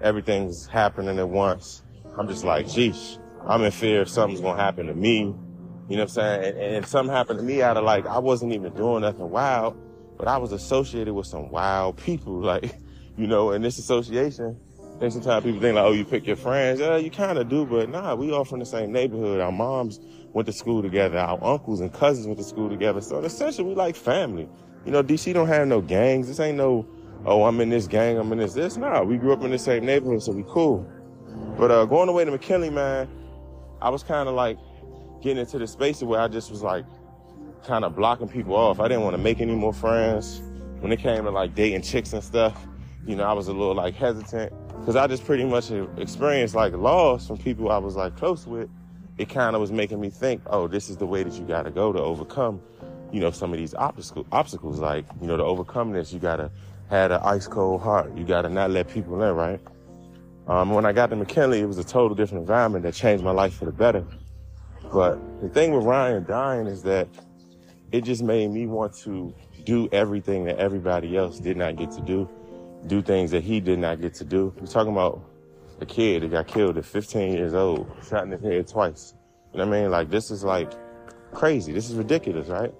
everything's 0.00 0.66
happening 0.66 1.18
at 1.18 1.28
once. 1.28 1.82
I'm 2.18 2.28
just 2.28 2.44
like, 2.44 2.68
geez, 2.68 3.18
I'm 3.46 3.62
in 3.62 3.70
fear 3.70 4.02
if 4.02 4.08
something's 4.08 4.40
gonna 4.40 4.60
happen 4.60 4.86
to 4.86 4.94
me. 4.94 5.34
You 5.88 5.96
know 5.96 6.02
what 6.02 6.02
I'm 6.02 6.08
saying? 6.08 6.44
And, 6.44 6.58
and 6.58 6.86
something 6.86 7.14
happened 7.14 7.38
to 7.38 7.44
me 7.44 7.62
out 7.62 7.76
of 7.76 7.84
like, 7.84 8.06
I 8.06 8.18
wasn't 8.18 8.52
even 8.52 8.74
doing 8.74 9.02
nothing 9.02 9.30
wild, 9.30 9.76
but 10.16 10.28
I 10.28 10.36
was 10.36 10.52
associated 10.52 11.14
with 11.14 11.26
some 11.26 11.50
wild 11.50 11.96
people. 11.96 12.40
Like, 12.48 12.76
you 13.16 13.26
know, 13.26 13.50
in 13.50 13.62
this 13.62 13.78
association, 13.78 14.58
and 15.00 15.12
sometimes 15.12 15.44
people 15.44 15.60
think 15.60 15.76
like, 15.76 15.84
oh, 15.84 15.92
you 15.92 16.04
pick 16.04 16.26
your 16.26 16.36
friends. 16.36 16.80
Yeah, 16.80 16.96
you 16.96 17.10
kind 17.10 17.38
of 17.38 17.48
do, 17.48 17.64
but 17.64 17.88
nah, 17.88 18.16
we 18.16 18.32
all 18.32 18.44
from 18.44 18.58
the 18.58 18.66
same 18.66 18.90
neighborhood. 18.90 19.40
Our 19.40 19.52
moms 19.52 20.00
went 20.32 20.46
to 20.46 20.52
school 20.52 20.82
together. 20.82 21.18
Our 21.18 21.42
uncles 21.42 21.80
and 21.80 21.92
cousins 21.92 22.26
went 22.26 22.38
to 22.38 22.44
school 22.44 22.68
together. 22.68 23.00
So 23.00 23.20
essentially, 23.20 23.68
we 23.68 23.74
like 23.76 23.94
family. 23.94 24.48
You 24.84 24.90
know, 24.90 25.02
DC 25.02 25.32
don't 25.32 25.46
have 25.46 25.68
no 25.68 25.80
gangs. 25.80 26.26
This 26.26 26.40
ain't 26.40 26.58
no, 26.58 26.88
oh, 27.24 27.44
I'm 27.44 27.60
in 27.60 27.68
this 27.68 27.86
gang, 27.86 28.18
I'm 28.18 28.32
in 28.32 28.38
this 28.38 28.54
this. 28.54 28.76
Nah, 28.76 29.02
we 29.02 29.18
grew 29.18 29.32
up 29.32 29.44
in 29.44 29.52
the 29.52 29.58
same 29.58 29.86
neighborhood, 29.86 30.22
so 30.22 30.32
we 30.32 30.44
cool. 30.48 30.90
But 31.56 31.70
uh, 31.70 31.84
going 31.84 32.08
away 32.08 32.24
to 32.24 32.30
McKinley, 32.32 32.70
man, 32.70 33.08
I 33.80 33.90
was 33.90 34.02
kind 34.02 34.28
of 34.28 34.34
like 34.34 34.58
getting 35.22 35.38
into 35.38 35.58
the 35.58 35.66
space 35.68 36.02
where 36.02 36.20
I 36.20 36.26
just 36.26 36.50
was 36.50 36.62
like 36.62 36.84
kind 37.64 37.84
of 37.84 37.94
blocking 37.94 38.28
people 38.28 38.56
off. 38.56 38.80
I 38.80 38.88
didn't 38.88 39.04
want 39.04 39.14
to 39.14 39.22
make 39.22 39.40
any 39.40 39.54
more 39.54 39.72
friends. 39.72 40.42
When 40.80 40.90
it 40.90 40.98
came 40.98 41.24
to 41.24 41.30
like 41.30 41.54
dating 41.54 41.82
chicks 41.82 42.12
and 42.12 42.22
stuff, 42.22 42.66
you 43.06 43.14
know, 43.14 43.24
I 43.24 43.32
was 43.32 43.48
a 43.48 43.52
little 43.52 43.74
like 43.74 43.94
hesitant 43.94 44.52
because 44.80 44.96
I 44.96 45.06
just 45.06 45.24
pretty 45.24 45.44
much 45.44 45.70
experienced 45.98 46.54
like 46.54 46.72
loss 46.72 47.26
from 47.26 47.38
people 47.38 47.70
I 47.70 47.78
was 47.78 47.96
like 47.96 48.16
close 48.16 48.46
with. 48.46 48.70
It 49.18 49.28
kind 49.28 49.54
of 49.54 49.60
was 49.60 49.72
making 49.72 50.00
me 50.00 50.10
think, 50.10 50.42
oh, 50.46 50.68
this 50.68 50.88
is 50.88 50.96
the 50.96 51.06
way 51.06 51.22
that 51.22 51.34
you 51.34 51.44
got 51.44 51.64
to 51.64 51.70
go 51.70 51.92
to 51.92 52.00
overcome, 52.00 52.60
you 53.12 53.20
know, 53.20 53.30
some 53.30 53.52
of 53.52 53.58
these 53.58 53.74
obstacle, 53.74 54.26
obstacles. 54.30 54.78
Like, 54.78 55.04
you 55.20 55.26
know, 55.26 55.36
to 55.36 55.42
overcome 55.42 55.92
this, 55.92 56.12
you 56.12 56.20
got 56.20 56.36
to 56.36 56.50
have 56.88 57.10
an 57.10 57.20
ice 57.22 57.46
cold 57.46 57.82
heart. 57.82 58.16
You 58.16 58.24
got 58.24 58.42
to 58.42 58.48
not 58.48 58.70
let 58.70 58.88
people 58.88 59.20
in, 59.22 59.34
right? 59.34 59.60
Um, 60.46 60.70
when 60.70 60.86
I 60.86 60.92
got 60.92 61.10
to 61.10 61.16
McKinley, 61.16 61.60
it 61.60 61.66
was 61.66 61.78
a 61.78 61.84
total 61.84 62.14
different 62.14 62.42
environment 62.42 62.84
that 62.84 62.94
changed 62.94 63.22
my 63.22 63.32
life 63.32 63.54
for 63.54 63.66
the 63.66 63.72
better. 63.72 64.06
But 64.92 65.18
the 65.42 65.48
thing 65.48 65.74
with 65.74 65.84
Ryan 65.84 66.24
dying 66.24 66.66
is 66.66 66.82
that 66.84 67.08
it 67.92 68.04
just 68.04 68.22
made 68.22 68.50
me 68.50 68.66
want 68.66 68.94
to 68.98 69.34
do 69.64 69.88
everything 69.92 70.44
that 70.44 70.58
everybody 70.58 71.16
else 71.16 71.38
did 71.38 71.56
not 71.56 71.76
get 71.76 71.90
to 71.90 72.00
do 72.00 72.28
do 72.86 73.02
things 73.02 73.30
that 73.32 73.42
he 73.42 73.60
did 73.60 73.78
not 73.78 74.00
get 74.00 74.14
to 74.14 74.24
do. 74.24 74.54
We're 74.60 74.66
talking 74.66 74.92
about 74.92 75.22
a 75.80 75.86
kid 75.86 76.22
that 76.22 76.30
got 76.30 76.46
killed 76.46 76.78
at 76.78 76.84
15 76.84 77.32
years 77.32 77.54
old, 77.54 77.90
shot 78.08 78.24
in 78.24 78.30
the 78.30 78.38
head 78.38 78.66
twice. 78.66 79.14
You 79.52 79.58
know 79.58 79.66
what 79.66 79.76
I 79.76 79.80
mean? 79.82 79.90
Like, 79.90 80.10
this 80.10 80.30
is 80.30 80.44
like 80.44 80.72
crazy. 81.32 81.72
This 81.72 81.90
is 81.90 81.96
ridiculous, 81.96 82.48
right? 82.48 82.72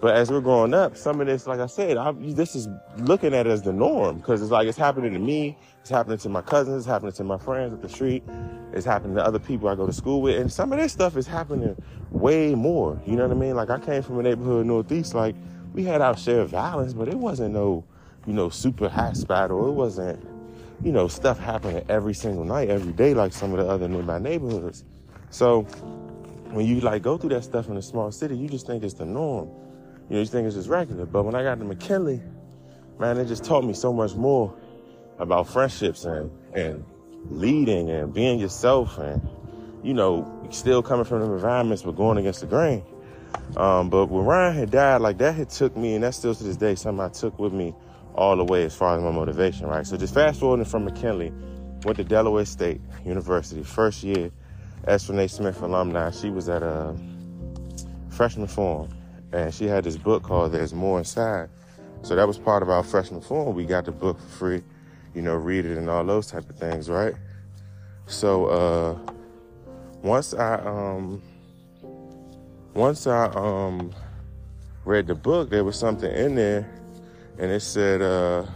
But 0.00 0.16
as 0.16 0.30
we're 0.30 0.40
growing 0.40 0.74
up, 0.74 0.96
some 0.96 1.20
of 1.20 1.26
this, 1.26 1.46
like 1.46 1.60
I 1.60 1.66
said, 1.66 1.96
I, 1.96 2.12
this 2.12 2.54
is 2.54 2.68
looking 2.98 3.32
at 3.32 3.46
it 3.46 3.50
as 3.50 3.62
the 3.62 3.72
norm 3.72 4.18
because 4.18 4.42
it's 4.42 4.50
like 4.50 4.68
it's 4.68 4.76
happening 4.76 5.14
to 5.14 5.18
me, 5.18 5.56
it's 5.80 5.88
happening 5.88 6.18
to 6.18 6.28
my 6.28 6.42
cousins, 6.42 6.78
it's 6.78 6.86
happening 6.86 7.12
to 7.12 7.24
my 7.24 7.38
friends 7.38 7.72
at 7.72 7.80
the 7.80 7.88
street, 7.88 8.22
it's 8.74 8.84
happening 8.84 9.16
to 9.16 9.24
other 9.24 9.38
people 9.38 9.68
I 9.68 9.74
go 9.74 9.86
to 9.86 9.92
school 9.94 10.20
with, 10.20 10.38
and 10.38 10.52
some 10.52 10.72
of 10.72 10.78
this 10.78 10.92
stuff 10.92 11.16
is 11.16 11.26
happening 11.26 11.74
way 12.10 12.54
more. 12.54 13.00
You 13.06 13.16
know 13.16 13.26
what 13.26 13.34
I 13.34 13.40
mean? 13.40 13.54
Like 13.54 13.70
I 13.70 13.78
came 13.78 14.02
from 14.02 14.18
a 14.18 14.22
neighborhood 14.22 14.66
northeast, 14.66 15.14
like 15.14 15.36
we 15.72 15.84
had 15.84 16.02
our 16.02 16.16
share 16.16 16.40
of 16.40 16.50
violence, 16.50 16.92
but 16.92 17.08
it 17.08 17.16
wasn't 17.16 17.54
no 17.54 17.84
you 18.26 18.32
know, 18.32 18.48
super 18.48 18.88
hot 18.88 19.16
spot 19.16 19.50
or 19.50 19.68
it 19.68 19.72
wasn't, 19.72 20.24
you 20.82 20.92
know, 20.92 21.08
stuff 21.08 21.38
happening 21.38 21.84
every 21.88 22.14
single 22.14 22.44
night, 22.44 22.70
every 22.70 22.92
day 22.92 23.14
like 23.14 23.32
some 23.32 23.52
of 23.52 23.58
the 23.58 23.66
other 23.70 23.88
nearby 23.88 24.18
neighborhoods. 24.18 24.84
So 25.30 25.62
when 26.52 26.66
you 26.66 26.80
like 26.80 27.02
go 27.02 27.18
through 27.18 27.30
that 27.30 27.44
stuff 27.44 27.68
in 27.68 27.76
a 27.76 27.82
small 27.82 28.10
city, 28.12 28.36
you 28.36 28.48
just 28.48 28.66
think 28.66 28.84
it's 28.84 28.94
the 28.94 29.04
norm. 29.04 29.48
You 30.08 30.16
know, 30.16 30.20
you 30.20 30.26
think 30.26 30.46
it's 30.46 30.56
just 30.56 30.68
regular. 30.68 31.06
But 31.06 31.24
when 31.24 31.34
I 31.34 31.42
got 31.42 31.58
to 31.58 31.64
McKinley, 31.64 32.22
man, 32.98 33.18
it 33.18 33.26
just 33.26 33.44
taught 33.44 33.64
me 33.64 33.72
so 33.72 33.92
much 33.92 34.14
more 34.14 34.54
about 35.18 35.48
friendships 35.48 36.04
and, 36.04 36.30
and 36.54 36.84
leading 37.30 37.90
and 37.90 38.12
being 38.12 38.38
yourself 38.38 38.98
and, 38.98 39.26
you 39.82 39.94
know, 39.94 40.46
still 40.50 40.82
coming 40.82 41.04
from 41.04 41.20
the 41.20 41.32
environments 41.32 41.82
but 41.82 41.92
going 41.92 42.18
against 42.18 42.40
the 42.40 42.46
grain. 42.46 42.84
Um, 43.56 43.90
but 43.90 44.06
when 44.06 44.24
Ryan 44.24 44.54
had 44.54 44.70
died, 44.70 45.00
like 45.00 45.18
that 45.18 45.34
had 45.34 45.50
took 45.50 45.76
me, 45.76 45.94
and 45.94 46.04
that's 46.04 46.16
still 46.16 46.34
to 46.34 46.44
this 46.44 46.56
day 46.56 46.74
something 46.74 47.04
I 47.04 47.08
took 47.08 47.38
with 47.38 47.52
me 47.52 47.74
all 48.14 48.36
the 48.36 48.44
way 48.44 48.64
as 48.64 48.74
far 48.74 48.96
as 48.96 49.02
my 49.02 49.10
motivation, 49.10 49.66
right? 49.66 49.86
So 49.86 49.96
just 49.96 50.14
fast 50.14 50.40
forwarding 50.40 50.64
from 50.64 50.84
McKinley, 50.84 51.32
went 51.84 51.96
to 51.98 52.04
Delaware 52.04 52.44
State 52.44 52.80
University, 53.04 53.62
first 53.62 54.02
year, 54.02 54.30
S. 54.86 55.08
Renee 55.08 55.26
Smith 55.26 55.60
alumni. 55.62 56.10
She 56.10 56.30
was 56.30 56.48
at 56.48 56.62
a 56.62 56.94
freshman 58.10 58.46
forum, 58.46 58.90
and 59.32 59.52
she 59.52 59.66
had 59.66 59.84
this 59.84 59.96
book 59.96 60.22
called 60.22 60.52
There's 60.52 60.72
More 60.72 60.98
Inside. 60.98 61.48
So 62.02 62.14
that 62.14 62.26
was 62.26 62.38
part 62.38 62.62
of 62.62 62.68
our 62.68 62.82
freshman 62.82 63.20
forum. 63.20 63.54
We 63.56 63.64
got 63.64 63.86
the 63.86 63.92
book 63.92 64.20
for 64.20 64.28
free, 64.28 64.62
you 65.14 65.22
know, 65.22 65.34
read 65.34 65.64
it 65.64 65.76
and 65.76 65.88
all 65.88 66.04
those 66.04 66.26
type 66.26 66.48
of 66.48 66.56
things, 66.56 66.90
right? 66.90 67.14
So 68.06 68.46
uh 68.46 69.12
once 70.02 70.34
I 70.34 70.56
um 70.56 71.22
once 72.74 73.06
I 73.06 73.26
um 73.28 73.92
read 74.84 75.06
the 75.06 75.14
book, 75.14 75.48
there 75.48 75.64
was 75.64 75.78
something 75.78 76.12
in 76.12 76.34
there 76.34 76.68
and 77.38 77.50
it 77.50 77.60
said 77.60 78.02
uh 78.02 78.46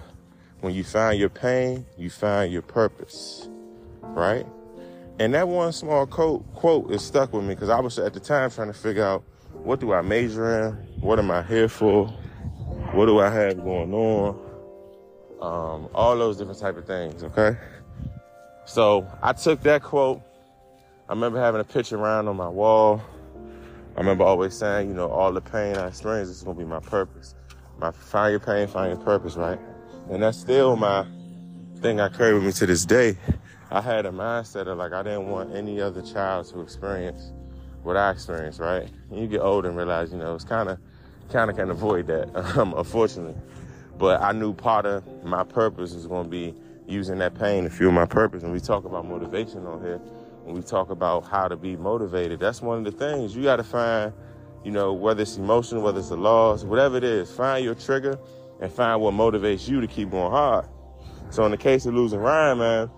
when 0.60 0.74
you 0.74 0.82
find 0.82 1.18
your 1.18 1.28
pain, 1.28 1.86
you 1.96 2.10
find 2.10 2.52
your 2.52 2.62
purpose. 2.62 3.48
Right? 4.02 4.46
And 5.20 5.34
that 5.34 5.48
one 5.48 5.72
small 5.72 6.06
quote 6.06 6.52
quote 6.54 6.90
is 6.90 7.02
stuck 7.02 7.32
with 7.32 7.44
me 7.44 7.54
because 7.54 7.70
I 7.70 7.80
was 7.80 7.98
at 7.98 8.14
the 8.14 8.20
time 8.20 8.50
trying 8.50 8.68
to 8.68 8.74
figure 8.74 9.04
out 9.04 9.24
what 9.52 9.80
do 9.80 9.92
I 9.92 10.02
major 10.02 10.68
in? 10.68 10.74
What 11.00 11.18
am 11.18 11.30
I 11.30 11.42
here 11.42 11.68
for? 11.68 12.06
What 12.92 13.06
do 13.06 13.18
I 13.18 13.30
have 13.30 13.62
going 13.62 13.92
on? 13.92 14.28
Um, 15.40 15.88
all 15.94 16.16
those 16.16 16.36
different 16.36 16.58
type 16.58 16.76
of 16.76 16.86
things, 16.86 17.22
okay? 17.22 17.56
So 18.66 19.06
I 19.22 19.32
took 19.32 19.62
that 19.62 19.82
quote. 19.82 20.20
I 21.08 21.12
remember 21.12 21.40
having 21.40 21.60
a 21.60 21.64
picture 21.64 21.96
around 21.96 22.28
on 22.28 22.36
my 22.36 22.48
wall. 22.48 23.02
I 23.96 24.00
remember 24.00 24.24
always 24.24 24.54
saying, 24.54 24.88
you 24.88 24.94
know, 24.94 25.08
all 25.08 25.32
the 25.32 25.40
pain 25.40 25.76
I 25.76 25.88
experience 25.88 26.28
is 26.28 26.42
gonna 26.42 26.58
be 26.58 26.64
my 26.64 26.80
purpose. 26.80 27.34
My 27.78 27.92
find 27.92 28.32
your 28.32 28.40
pain, 28.40 28.66
find 28.66 28.92
your 28.92 29.04
purpose, 29.04 29.36
right? 29.36 29.58
And 30.10 30.22
that's 30.22 30.38
still 30.38 30.76
my 30.76 31.06
thing 31.76 32.00
I 32.00 32.08
carry 32.08 32.34
with 32.34 32.44
me 32.44 32.52
to 32.52 32.66
this 32.66 32.84
day. 32.84 33.16
I 33.70 33.80
had 33.80 34.06
a 34.06 34.10
mindset 34.10 34.66
of 34.66 34.78
like 34.78 34.92
I 34.92 35.02
didn't 35.02 35.28
want 35.28 35.54
any 35.54 35.80
other 35.80 36.02
child 36.02 36.46
to 36.48 36.60
experience 36.60 37.32
what 37.82 37.96
I 37.96 38.10
experienced, 38.10 38.58
right? 38.58 38.88
And 39.10 39.20
you 39.20 39.28
get 39.28 39.40
older 39.40 39.68
and 39.68 39.76
realize, 39.76 40.10
you 40.10 40.18
know, 40.18 40.34
it's 40.34 40.44
kind 40.44 40.68
of, 40.68 40.78
kind 41.30 41.50
of 41.50 41.56
can 41.56 41.70
avoid 41.70 42.06
that, 42.08 42.34
um, 42.58 42.74
unfortunately. 42.74 43.40
But 43.96 44.22
I 44.22 44.32
knew 44.32 44.52
part 44.52 44.86
of 44.86 45.24
my 45.24 45.44
purpose 45.44 45.92
is 45.92 46.06
going 46.06 46.24
to 46.24 46.30
be 46.30 46.54
using 46.86 47.18
that 47.18 47.38
pain 47.38 47.64
to 47.64 47.70
fuel 47.70 47.92
my 47.92 48.06
purpose. 48.06 48.42
And 48.42 48.52
we 48.52 48.60
talk 48.60 48.84
about 48.84 49.06
motivation 49.06 49.66
on 49.66 49.80
here, 49.82 49.98
when 50.44 50.56
we 50.56 50.62
talk 50.62 50.90
about 50.90 51.26
how 51.26 51.46
to 51.48 51.56
be 51.56 51.76
motivated, 51.76 52.40
that's 52.40 52.62
one 52.62 52.78
of 52.78 52.84
the 52.84 52.92
things 52.92 53.36
you 53.36 53.42
got 53.42 53.56
to 53.56 53.64
find, 53.64 54.12
you 54.64 54.70
know, 54.70 54.92
whether 54.92 55.22
it's 55.22 55.36
emotion, 55.36 55.82
whether 55.82 56.00
it's 56.00 56.10
a 56.10 56.16
loss, 56.16 56.64
whatever 56.64 56.96
it 56.96 57.04
is, 57.04 57.30
find 57.30 57.64
your 57.64 57.74
trigger 57.74 58.18
and 58.60 58.72
find 58.72 59.00
what 59.00 59.14
motivates 59.14 59.68
you 59.68 59.80
to 59.80 59.86
keep 59.86 60.10
going 60.10 60.30
hard. 60.30 60.66
So 61.30 61.44
in 61.44 61.50
the 61.50 61.56
case 61.56 61.86
of 61.86 61.94
losing 61.94 62.20
Ryan, 62.20 62.58
man, 62.58 62.90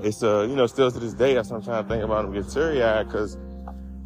it's 0.00 0.22
uh, 0.22 0.46
you 0.48 0.54
know, 0.54 0.66
still 0.66 0.90
to 0.90 0.98
this 0.98 1.14
day, 1.14 1.36
I 1.38 1.42
sometimes 1.42 1.88
think 1.88 2.04
about 2.04 2.24
him 2.24 2.32
get 2.32 2.48
teary 2.48 2.82
eyed 2.82 3.06
because 3.06 3.36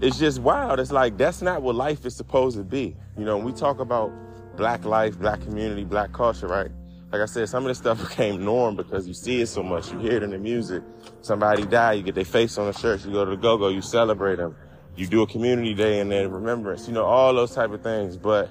it's 0.01 0.19
just 0.19 0.41
wild. 0.41 0.81
It's 0.81 0.93
like 0.93 1.17
that's 1.17 1.43
not 1.43 1.63
what 1.63 1.75
life 1.75 2.07
is 2.07 2.17
supposed 2.17 2.57
to 2.57 2.65
be. 2.65 2.97
You 3.19 3.25
know, 3.25 3.37
we 3.39 3.53
talk 3.53 3.79
about 3.79 4.11
black 4.57 4.85
life, 4.85 5.19
black 5.19 5.41
community, 5.43 5.85
black 5.85 6.13
culture, 6.13 6.47
right? 6.47 6.71
Like 7.13 7.21
I 7.21 7.27
said, 7.27 7.49
some 7.49 7.65
of 7.65 7.69
this 7.69 7.79
stuff 7.79 8.01
became 8.09 8.45
norm 8.45 8.77
because 8.77 9.07
you 9.07 9.15
see 9.15 9.43
it 9.43 9.47
so 9.47 9.63
much. 9.63 9.93
You 9.93 9.99
hear 9.99 10.17
it 10.17 10.23
in 10.23 10.31
the 10.31 10.39
music. 10.39 10.83
Somebody 11.21 11.67
die, 11.67 11.93
you 11.95 12.03
get 12.03 12.15
their 12.15 12.25
face 12.25 12.57
on 12.57 12.67
the 12.67 12.73
shirt. 12.73 13.05
You 13.05 13.13
go 13.13 13.25
to 13.25 13.33
the 13.33 13.37
go-go, 13.37 13.69
you 13.69 13.83
celebrate 13.83 14.37
them. 14.37 14.57
You 14.97 15.07
do 15.07 15.23
a 15.23 15.27
community 15.27 15.75
day 15.75 16.01
and 16.01 16.11
then 16.11 16.31
remembrance. 16.31 16.87
You 16.87 16.95
know, 16.95 17.05
all 17.05 17.33
those 17.35 17.55
type 17.55 17.71
of 17.71 17.83
things. 17.83 18.17
But 18.17 18.51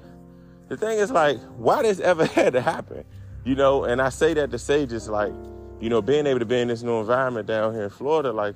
the 0.68 0.76
thing 0.76 0.98
is 0.98 1.10
like, 1.10 1.38
why 1.56 1.82
this 1.82 2.00
ever 2.00 2.24
had 2.38 2.52
to 2.54 2.60
happen? 2.60 3.04
You 3.44 3.54
know, 3.54 3.84
and 3.84 4.00
I 4.00 4.08
say 4.08 4.34
that 4.34 4.50
to 4.50 4.58
say 4.58 4.86
just 4.86 5.08
like, 5.08 5.32
you 5.80 5.88
know, 5.88 6.00
being 6.00 6.26
able 6.26 6.38
to 6.38 6.44
be 6.46 6.60
in 6.60 6.68
this 6.68 6.82
new 6.82 7.00
environment 7.00 7.46
down 7.46 7.74
here 7.74 7.84
in 7.84 7.90
Florida, 7.90 8.32
like 8.32 8.54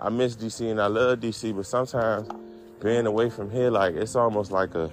I 0.00 0.10
miss 0.10 0.36
DC 0.36 0.70
and 0.70 0.80
I 0.80 0.86
love 0.88 1.20
DC, 1.20 1.56
but 1.56 1.64
sometimes 1.64 2.28
being 2.82 3.06
away 3.06 3.30
from 3.30 3.50
here, 3.50 3.70
like 3.70 3.94
it's 3.94 4.14
almost 4.14 4.52
like 4.52 4.74
a, 4.74 4.90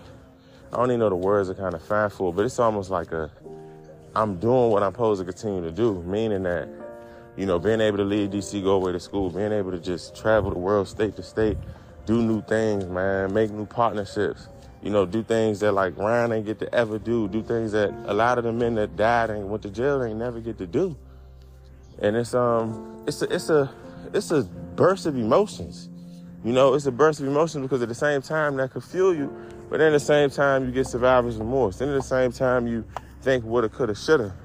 I 0.71 0.77
don't 0.77 0.91
even 0.91 0.99
know 1.01 1.09
the 1.09 1.15
words 1.15 1.49
are 1.49 1.53
kind 1.53 1.73
of 1.73 1.83
fine 1.83 2.09
for, 2.09 2.33
but 2.33 2.45
it's 2.45 2.57
almost 2.57 2.89
like 2.89 3.11
a, 3.11 3.29
I'm 4.15 4.37
doing 4.37 4.71
what 4.71 4.81
I'm 4.81 4.93
supposed 4.93 5.19
to 5.19 5.25
continue 5.25 5.61
to 5.61 5.71
do, 5.71 6.01
meaning 6.03 6.43
that, 6.43 6.69
you 7.35 7.45
know, 7.45 7.59
being 7.59 7.81
able 7.81 7.97
to 7.97 8.03
leave 8.05 8.29
DC, 8.29 8.63
go 8.63 8.71
away 8.71 8.93
to 8.93 8.99
school, 8.99 9.29
being 9.29 9.51
able 9.51 9.71
to 9.71 9.79
just 9.79 10.15
travel 10.15 10.51
the 10.51 10.59
world 10.59 10.87
state 10.87 11.15
to 11.17 11.23
state, 11.23 11.57
do 12.05 12.21
new 12.21 12.41
things, 12.41 12.85
man, 12.85 13.33
make 13.33 13.51
new 13.51 13.65
partnerships, 13.65 14.47
you 14.81 14.89
know, 14.89 15.05
do 15.05 15.23
things 15.23 15.59
that 15.61 15.71
like 15.71 15.97
Ryan 15.97 16.33
ain't 16.33 16.45
get 16.45 16.59
to 16.59 16.73
ever 16.75 16.99
do, 16.99 17.27
do 17.29 17.41
things 17.41 17.71
that 17.71 17.93
a 18.05 18.13
lot 18.13 18.37
of 18.37 18.43
the 18.43 18.51
men 18.51 18.75
that 18.75 18.95
died 18.97 19.29
and 19.29 19.49
went 19.49 19.63
to 19.63 19.69
jail 19.69 20.03
ain't 20.03 20.19
never 20.19 20.39
get 20.41 20.57
to 20.57 20.67
do. 20.67 20.95
And 22.01 22.17
it's 22.17 22.33
um 22.33 23.03
it's 23.07 23.21
a 23.21 23.33
it's 23.33 23.49
a 23.49 23.73
it's 24.13 24.31
a 24.31 24.43
burst 24.43 25.05
of 25.05 25.15
emotions. 25.17 25.89
You 26.43 26.51
know, 26.51 26.73
it's 26.73 26.85
a 26.85 26.91
burst 26.91 27.21
of 27.21 27.27
emotions 27.27 27.63
because 27.63 27.81
at 27.81 27.87
the 27.87 27.95
same 27.95 28.21
time 28.21 28.57
that 28.57 28.71
could 28.71 28.83
fuel 28.83 29.15
you, 29.15 29.33
but 29.69 29.77
then 29.77 29.87
at 29.87 29.93
the 29.93 29.99
same 29.99 30.29
time 30.29 30.65
you 30.65 30.71
get 30.71 30.87
survivor's 30.87 31.37
remorse. 31.37 31.77
Then 31.77 31.89
at 31.89 31.95
the 31.95 32.01
same 32.01 32.33
time 32.33 32.67
you 32.67 32.83
think 33.21 33.45
woulda, 33.45 33.69
coulda, 33.69 33.95
shoulda. 33.95 34.35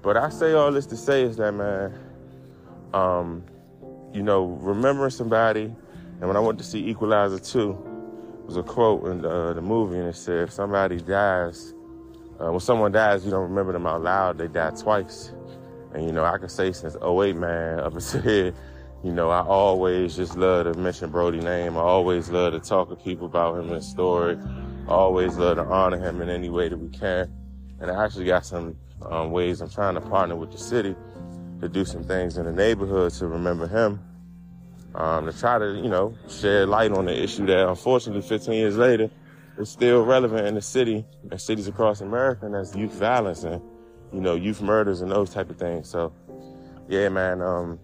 But 0.00 0.16
I 0.16 0.30
say 0.30 0.54
all 0.54 0.72
this 0.72 0.86
to 0.86 0.96
say 0.96 1.22
is 1.22 1.36
that 1.36 1.52
man, 1.52 1.92
um, 2.94 3.44
you 4.14 4.22
know, 4.22 4.44
remembering 4.62 5.10
somebody, 5.10 5.74
and 6.20 6.26
when 6.26 6.36
I 6.36 6.40
went 6.40 6.58
to 6.58 6.64
see 6.64 6.88
Equalizer 6.88 7.38
2, 7.38 7.88
was 8.46 8.56
a 8.56 8.62
quote 8.62 9.06
in 9.06 9.24
uh, 9.24 9.52
the 9.52 9.60
movie, 9.60 9.98
and 9.98 10.08
it 10.08 10.16
said, 10.16 10.44
if 10.44 10.52
somebody 10.52 10.98
dies, 11.00 11.74
uh, 12.40 12.50
when 12.50 12.60
someone 12.60 12.90
dies, 12.90 13.24
you 13.24 13.30
don't 13.30 13.42
remember 13.42 13.72
them 13.72 13.86
out 13.86 14.02
loud, 14.02 14.38
they 14.38 14.48
die 14.48 14.70
twice. 14.70 15.32
And 15.92 16.06
you 16.06 16.12
know, 16.12 16.24
I 16.24 16.38
can 16.38 16.48
say 16.48 16.72
since 16.72 16.96
08, 17.02 17.36
man, 17.36 17.80
up 17.80 17.94
until 17.94 18.22
here, 18.22 18.54
you 19.04 19.12
know, 19.12 19.30
I 19.30 19.42
always 19.42 20.16
just 20.16 20.36
love 20.36 20.72
to 20.72 20.78
mention 20.78 21.10
Brody's 21.10 21.44
name. 21.44 21.76
I 21.76 21.80
always 21.80 22.30
love 22.30 22.52
to 22.52 22.60
talk 22.60 22.88
to 22.88 22.96
people 22.96 23.26
about 23.26 23.56
him 23.56 23.66
and 23.66 23.74
his 23.74 23.86
story. 23.86 24.38
I 24.88 24.90
always 24.90 25.36
love 25.36 25.58
to 25.58 25.64
honor 25.64 25.98
him 25.98 26.20
in 26.20 26.28
any 26.28 26.48
way 26.48 26.68
that 26.68 26.76
we 26.78 26.88
can. 26.88 27.32
And 27.80 27.90
I 27.90 28.04
actually 28.04 28.24
got 28.24 28.44
some 28.44 28.76
um, 29.02 29.30
ways 29.30 29.60
I'm 29.60 29.70
trying 29.70 29.94
to 29.94 30.00
partner 30.00 30.34
with 30.34 30.50
the 30.50 30.58
city 30.58 30.96
to 31.60 31.68
do 31.68 31.84
some 31.84 32.02
things 32.02 32.38
in 32.38 32.46
the 32.46 32.52
neighborhood 32.52 33.12
to 33.12 33.26
remember 33.28 33.68
him. 33.68 34.00
Um, 34.98 35.26
to 35.26 35.32
try 35.32 35.60
to, 35.60 35.76
you 35.76 35.88
know, 35.88 36.12
shed 36.28 36.68
light 36.68 36.90
on 36.90 37.04
the 37.04 37.22
issue 37.22 37.46
that 37.46 37.68
unfortunately 37.68 38.20
15 38.20 38.52
years 38.52 38.76
later 38.76 39.08
is 39.56 39.68
still 39.68 40.04
relevant 40.04 40.44
in 40.48 40.56
the 40.56 40.60
city 40.60 41.04
and 41.30 41.40
cities 41.40 41.68
across 41.68 42.00
America, 42.00 42.46
and 42.46 42.54
that's 42.56 42.74
youth 42.74 42.94
violence 42.94 43.44
and, 43.44 43.62
you 44.12 44.20
know, 44.20 44.34
youth 44.34 44.60
murders 44.60 45.00
and 45.00 45.12
those 45.12 45.30
type 45.30 45.50
of 45.50 45.56
things. 45.56 45.88
So, 45.88 46.12
yeah, 46.88 47.08
man, 47.10 47.40
um, 47.40 47.78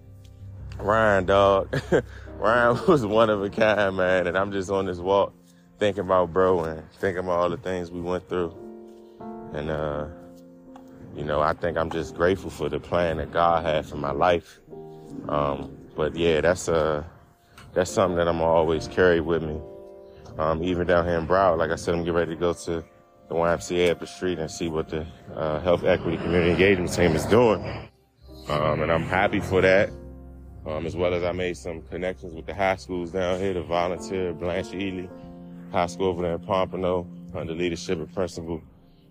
Ryan, 0.79 1.25
dog. 1.25 1.81
Ryan 2.39 2.81
was 2.89 3.07
one 3.07 3.31
of 3.31 3.45
a 3.45 3.49
kind, 3.49 3.97
man. 3.97 4.27
And 4.27 4.37
I'm 4.37 4.51
just 4.51 4.69
on 4.69 4.87
this 4.87 4.99
walk 4.99 5.33
thinking 5.79 6.01
about 6.01 6.33
bro 6.33 6.65
and 6.65 6.83
thinking 6.95 7.21
about 7.21 7.39
all 7.39 7.49
the 7.49 7.57
things 7.59 7.93
we 7.93 8.01
went 8.01 8.29
through. 8.29 8.53
And, 9.53 9.71
uh, 9.71 10.07
you 11.15 11.25
know, 11.25 11.41
I 11.41 11.53
think 11.53 11.79
I'm 11.79 11.91
just 11.91 12.17
grateful 12.17 12.51
for 12.51 12.69
the 12.69 12.81
plan 12.81 13.19
that 13.19 13.31
God 13.31 13.65
had 13.65 13.87
for 13.87 13.97
my 13.97 14.11
life. 14.11 14.59
Um, 15.29 15.77
but 15.97 16.17
yeah, 16.17 16.41
that's, 16.41 16.69
uh, 16.69 17.05
that's 17.73 17.91
something 17.91 18.17
that 18.17 18.29
I'm 18.29 18.41
always 18.41 18.89
carry 18.89 19.21
with 19.21 19.43
me. 19.43 19.61
Um, 20.39 20.63
even 20.63 20.87
down 20.87 21.05
here 21.07 21.19
in 21.19 21.27
Broward, 21.27 21.59
like 21.59 21.71
I 21.71 21.77
said, 21.77 21.95
I'm 21.95 22.01
getting 22.01 22.15
ready 22.15 22.35
to 22.35 22.41
go 22.41 22.53
to 22.53 22.85
the 23.29 23.35
YMCA 23.35 23.91
up 23.91 24.01
the 24.01 24.07
street 24.07 24.39
and 24.39 24.51
see 24.51 24.69
what 24.69 24.89
the 24.89 25.07
uh, 25.35 25.61
health 25.61 25.85
equity 25.85 26.17
community 26.17 26.51
engagement 26.51 26.93
team 26.93 27.15
is 27.15 27.25
doing. 27.27 27.63
Um, 28.49 28.83
and 28.83 28.93
I'm 28.93 29.05
happy 29.05 29.41
for 29.41 29.61
that 29.61 29.91
um, 30.67 30.87
as 30.87 30.97
well 30.97 31.15
as 31.15 31.23
I 31.23 31.33
made 31.33 31.57
some 31.57 31.83
connections 31.83 32.35
with 32.35 32.47
the 32.47 32.55
high 32.55 32.77
schools 32.77 33.11
down 33.11 33.39
here, 33.39 33.55
the 33.55 33.63
volunteer 33.63 34.33
Blanche 34.33 34.73
Ely 34.75 35.07
High 35.73 35.87
School 35.87 36.09
over 36.09 36.23
there 36.23 36.35
in 36.35 36.41
Pompano, 36.41 37.07
under 37.35 37.53
leadership 37.53 38.01
of 38.01 38.13
Principal 38.15 38.63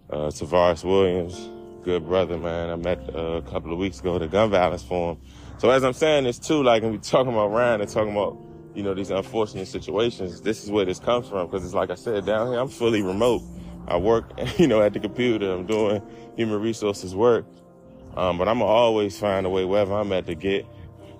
uh, 0.09 0.27
Tavares 0.27 0.83
Williams. 0.83 1.49
Good 1.83 2.05
brother, 2.05 2.37
man. 2.37 2.69
I 2.69 2.75
met 2.75 2.99
uh, 3.13 3.19
a 3.19 3.41
couple 3.41 3.73
of 3.73 3.77
weeks 3.77 3.99
ago 3.99 4.15
at 4.15 4.21
the 4.21 4.27
gun 4.27 4.49
violence 4.49 4.83
forum. 4.83 5.19
So 5.57 5.69
as 5.69 5.83
I'm 5.83 5.93
saying 5.93 6.25
this 6.25 6.39
too, 6.39 6.61
like, 6.63 6.83
when 6.83 6.91
we 6.91 6.97
talking 6.97 7.31
about 7.31 7.47
Ryan 7.51 7.81
and 7.81 7.89
talking 7.89 8.11
about, 8.11 8.37
you 8.75 8.83
know, 8.83 8.93
these 8.93 9.11
unfortunate 9.11 9.67
situations, 9.67 10.41
this 10.41 10.63
is 10.63 10.71
where 10.71 10.85
this 10.85 10.99
comes 10.99 11.29
from. 11.29 11.47
Cause 11.49 11.63
it's 11.63 11.73
like 11.73 11.89
I 11.89 11.95
said, 11.95 12.25
down 12.25 12.51
here, 12.51 12.59
I'm 12.59 12.67
fully 12.67 13.01
remote. 13.01 13.41
I 13.87 13.97
work, 13.97 14.31
you 14.57 14.67
know, 14.67 14.81
at 14.81 14.93
the 14.93 14.99
computer. 14.99 15.51
I'm 15.51 15.65
doing 15.65 16.01
human 16.35 16.61
resources 16.61 17.15
work. 17.15 17.45
Um, 18.15 18.37
but 18.37 18.47
I'm 18.47 18.59
gonna 18.59 18.71
always 18.71 19.17
find 19.17 19.45
a 19.45 19.49
way, 19.49 19.65
wherever 19.65 19.93
I'm 19.93 20.11
at, 20.13 20.27
to 20.27 20.35
get 20.35 20.65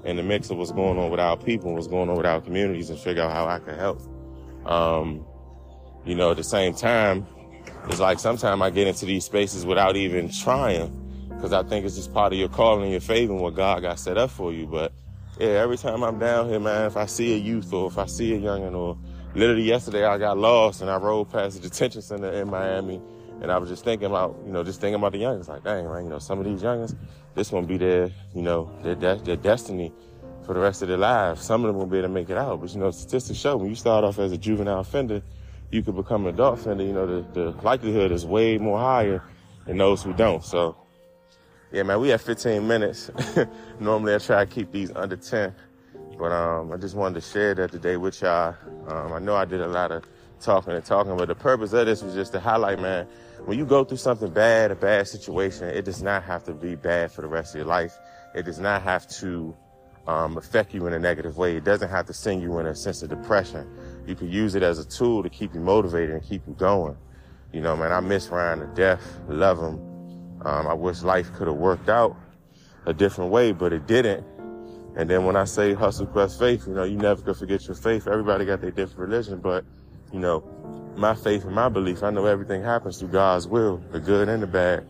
in 0.04 0.18
the 0.18 0.24
mix 0.24 0.50
of 0.50 0.58
what's 0.58 0.72
going 0.72 1.00
on 1.00 1.10
with 1.10 1.20
our 1.20 1.38
people, 1.38 1.74
what's 1.74 1.88
going 1.88 2.10
on 2.10 2.18
with 2.18 2.26
our 2.26 2.42
communities, 2.42 2.90
and 2.90 3.00
figure 3.00 3.24
out 3.24 3.32
how 3.32 3.48
I 3.48 3.60
can 3.60 3.78
help. 3.78 4.02
Um, 4.66 5.26
you 6.06 6.16
know, 6.16 6.32
at 6.32 6.38
the 6.38 6.44
same 6.44 6.74
time, 6.76 7.26
it's 7.88 8.00
like 8.00 8.20
sometimes 8.20 8.62
I 8.62 8.70
get 8.70 8.88
into 8.88 9.06
these 9.06 9.26
spaces 9.26 9.66
without 9.66 9.96
even 9.96 10.30
trying, 10.30 10.92
because 11.44 11.52
I 11.52 11.68
think 11.68 11.86
it's 11.86 11.98
just 11.98 12.14
part 12.14 12.32
of 12.32 12.40
your 12.40 12.48
calling, 12.48 12.90
your 12.90 13.02
faith, 13.02 13.30
and 13.30 13.42
what 13.42 13.54
God 13.54 13.82
got 13.82 14.00
set 14.00 14.18
up 14.18 14.30
for 14.30 14.54
you. 14.54 14.66
But 14.66 14.94
yeah, 15.38 15.48
every 15.48 15.76
time 15.76 16.02
I'm 16.02 16.18
down 16.18 16.48
here, 16.48 16.58
man, 16.58 16.86
if 16.86 16.96
I 16.96 17.06
see 17.06 17.34
a 17.34 17.38
youth 17.38 17.74
or 17.74 17.88
if 17.88 17.98
I 17.98 18.06
see 18.06 18.34
a 18.34 18.40
youngin 18.40 18.74
or 18.74 18.98
literally 19.36 19.64
yesterday 19.64 20.06
I 20.06 20.18
got 20.18 20.38
lost 20.38 20.80
and 20.80 20.90
I 20.90 20.96
rode 20.96 21.30
past 21.34 21.62
the 21.62 21.68
detention 21.68 22.02
center 22.02 22.32
in 22.32 22.50
Miami 22.50 23.02
and 23.42 23.52
I 23.52 23.58
was 23.58 23.68
just 23.68 23.84
thinking 23.84 24.06
about, 24.06 24.38
you 24.46 24.54
know, 24.54 24.64
just 24.64 24.80
thinking 24.80 24.96
about 24.96 25.12
the 25.12 25.18
youngins. 25.18 25.50
Like, 25.50 25.66
dang, 25.66 25.84
right, 25.84 26.02
you 26.02 26.10
know, 26.10 26.18
some 26.18 26.40
of 26.40 26.46
these 26.46 26.62
youngins, 26.62 26.96
this 27.36 27.52
won't 27.52 27.68
be 27.68 27.76
their, 27.76 28.10
you 28.34 28.42
know, 28.42 28.72
their, 28.82 28.96
de- 28.96 29.22
their 29.26 29.36
destiny 29.36 29.92
for 30.46 30.54
the 30.54 30.62
rest 30.62 30.82
of 30.82 30.88
their 30.88 30.98
lives. 30.98 31.42
Some 31.42 31.66
of 31.66 31.68
them 31.68 31.76
won't 31.76 31.92
be 31.92 31.98
able 31.98 32.08
to 32.08 32.14
make 32.14 32.30
it 32.30 32.38
out. 32.38 32.62
But, 32.62 32.74
you 32.74 32.80
know, 32.80 32.90
statistics 32.92 33.38
show 33.38 33.58
when 33.58 33.68
you 33.68 33.76
start 33.76 34.06
off 34.06 34.18
as 34.18 34.32
a 34.32 34.38
juvenile 34.38 34.80
offender, 34.80 35.22
you 35.72 35.84
could 35.84 35.98
become 35.98 36.26
an 36.26 36.36
adult 36.36 36.62
offender. 36.62 36.86
You 36.86 36.94
know, 36.94 37.22
the, 37.22 37.28
the 37.34 37.52
likelihood 37.64 38.14
is 38.14 38.26
way 38.26 38.58
more 38.58 38.80
higher 38.80 39.22
than 39.66 39.78
those 39.78 40.02
who 40.02 40.14
don't. 40.14 40.42
So, 40.42 40.78
yeah, 41.74 41.82
man, 41.82 42.00
we 42.00 42.10
have 42.10 42.22
15 42.22 42.68
minutes. 42.68 43.10
Normally 43.80 44.14
I 44.14 44.20
try 44.20 44.46
to 44.46 44.52
keep 44.52 44.72
these 44.72 44.92
under 44.96 45.16
10. 45.18 45.54
But 46.20 46.32
um, 46.32 46.72
I 46.72 46.78
just 46.78 46.96
wanted 46.96 47.16
to 47.16 47.22
share 47.22 47.56
that 47.56 47.72
today 47.72 47.98
with 47.98 48.22
y'all. 48.22 48.56
Um, 48.88 49.12
I 49.12 49.18
know 49.18 49.36
I 49.36 49.46
did 49.46 49.60
a 49.60 49.68
lot 49.68 49.92
of 49.92 50.06
talking 50.40 50.74
and 50.74 50.86
talking, 50.86 51.18
but 51.18 51.28
the 51.28 51.36
purpose 51.36 51.74
of 51.74 51.88
this 51.88 52.04
was 52.04 52.14
just 52.14 52.32
to 52.34 52.40
highlight, 52.40 52.80
man, 52.80 53.08
when 53.46 53.58
you 53.58 53.66
go 53.66 53.84
through 53.84 53.98
something 53.98 54.30
bad, 54.30 54.70
a 54.70 54.76
bad 54.76 55.08
situation, 55.08 55.68
it 55.68 55.84
does 55.84 56.04
not 56.04 56.22
have 56.24 56.44
to 56.44 56.54
be 56.54 56.76
bad 56.76 57.12
for 57.12 57.24
the 57.24 57.28
rest 57.28 57.56
of 57.56 57.60
your 57.60 57.68
life. 57.68 57.98
It 58.36 58.44
does 58.44 58.60
not 58.60 58.84
have 58.84 59.08
to 59.20 59.56
um, 60.06 60.38
affect 60.38 60.76
you 60.76 60.86
in 60.86 60.94
a 60.94 61.00
negative 61.00 61.38
way. 61.38 61.58
It 61.58 61.64
doesn't 61.64 61.90
have 61.90 62.06
to 62.06 62.14
send 62.14 62.44
you 62.44 62.60
in 62.60 62.68
a 62.68 62.76
sense 62.76 63.02
of 63.02 63.10
depression. 63.10 63.68
You 64.06 64.14
can 64.14 64.30
use 64.30 64.54
it 64.54 64.62
as 64.62 64.78
a 64.78 64.86
tool 64.86 65.24
to 65.24 65.30
keep 65.30 65.56
you 65.56 65.60
motivated 65.60 66.12
and 66.12 66.24
keep 66.24 66.46
you 66.48 66.54
going. 66.54 66.98
You 67.52 67.62
know, 67.62 67.76
man, 67.76 67.92
I 67.92 68.00
miss 68.00 68.28
Ryan 68.28 68.60
to 68.60 68.68
death, 68.76 69.02
love 69.28 69.58
him. 69.58 69.93
Um, 70.46 70.68
I 70.68 70.74
wish 70.74 71.02
life 71.02 71.32
could 71.34 71.48
have 71.48 71.56
worked 71.56 71.90
out 71.90 72.16
a 72.86 72.94
different 72.94 73.32
way, 73.32 73.52
but 73.52 73.72
it 73.72 73.88
didn't. 73.88 74.26
And 74.96 75.10
then 75.10 75.26
when 75.26 75.36
I 75.36 75.46
say 75.46 75.74
hustle 75.74 76.06
plus 76.06 76.38
faith, 76.38 76.68
you 76.68 76.74
know, 76.74 76.84
you 76.84 76.98
never 76.98 77.22
could 77.22 77.38
forget 77.38 77.66
your 77.66 77.76
faith. 77.76 78.08
Everybody 78.08 78.46
got 78.46 78.62
their 78.62 78.72
different 78.72 79.10
religion, 79.10 79.40
but 79.40 79.66
you 80.12 80.20
know, 80.20 80.44
my 80.96 81.16
faith 81.16 81.46
and 81.46 81.56
my 81.56 81.70
belief, 81.70 82.04
I 82.04 82.12
know 82.12 82.26
everything 82.26 82.62
happens 82.62 83.00
through 83.00 83.08
God's 83.08 83.48
will, 83.48 83.78
the 83.92 84.00
good 84.00 84.30
and 84.30 84.44
the 84.44 84.48
bad. 84.48 84.88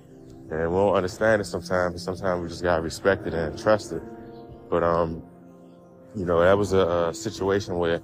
And 0.52 0.72
we 0.72 0.76
don't 0.76 0.96
understand 0.96 1.42
it 1.42 1.46
sometimes, 1.46 1.94
but 1.94 2.02
sometimes 2.02 2.42
we 2.42 2.50
just 2.50 2.64
gotta 2.64 2.82
respect 2.82 3.26
it 3.28 3.34
and 3.34 3.58
trust 3.58 3.94
it. 3.94 4.04
But 4.70 4.84
um, 4.84 5.24
you 6.16 6.26
know, 6.26 6.42
that 6.42 6.58
was 6.58 6.74
a, 6.74 7.10
a 7.10 7.14
situation 7.14 7.78
where, 7.78 8.02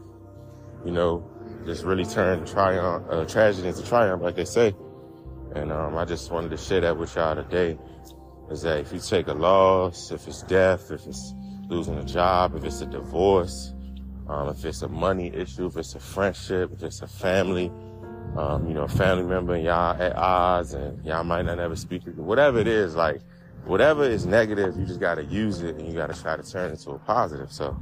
you 0.86 0.92
know, 0.92 1.30
just 1.66 1.84
really 1.84 2.06
turned 2.06 2.50
uh, 2.56 3.26
tragedy 3.26 3.68
into 3.68 3.84
triumph, 3.84 4.22
like 4.22 4.36
they 4.36 4.46
say. 4.46 4.74
And 5.56 5.72
um, 5.72 5.98
I 5.98 6.06
just 6.06 6.32
wanted 6.32 6.52
to 6.52 6.58
share 6.58 6.82
that 6.82 6.98
with 6.98 7.16
y'all 7.16 7.36
today. 7.36 7.78
Is 8.52 8.64
that 8.64 8.80
if 8.80 8.92
you 8.92 9.00
take 9.00 9.28
a 9.28 9.34
loss, 9.34 10.12
if 10.12 10.28
it's 10.28 10.42
death, 10.44 10.92
if 10.92 11.06
it's 11.06 11.34
losing 11.68 11.98
a 11.98 12.04
job, 12.04 12.56
if 12.56 12.64
it's 12.64 12.82
a 12.82 12.86
divorce, 12.86 13.74
um, 14.28 14.50
if 14.50 14.66
it's 14.66 14.82
a 14.82 14.88
money 14.88 15.34
issue, 15.34 15.68
if 15.68 15.78
it's 15.78 15.96
a 15.96 16.00
friendship, 16.00 16.72
if 16.74 16.84
it's 16.84 17.02
a 17.02 17.08
family, 17.08 17.72
um, 18.38 18.68
you 18.68 18.74
know, 18.74 18.88
family 18.88 19.24
member 19.24 19.56
and 19.56 19.64
y'all 19.64 20.00
at 20.02 20.16
odds 20.16 20.74
and 20.74 21.04
y'all 21.06 21.24
might 21.24 21.46
not 21.46 21.60
ever 21.60 21.76
speak, 21.76 22.06
to 22.06 22.12
whatever 22.12 22.60
it 22.60 22.68
is, 22.68 22.96
like, 22.96 23.22
whatever 23.66 24.04
is 24.04 24.26
negative, 24.26 24.78
you 24.78 24.86
just 24.86 25.00
gotta 25.00 25.24
use 25.26 25.62
it 25.62 25.76
and 25.76 25.88
you 25.88 25.94
gotta 25.94 26.20
try 26.20 26.36
to 26.36 26.44
turn 26.44 26.70
it 26.70 26.74
into 26.74 26.92
a 26.92 27.00
positive. 27.00 27.52
So, 27.52 27.78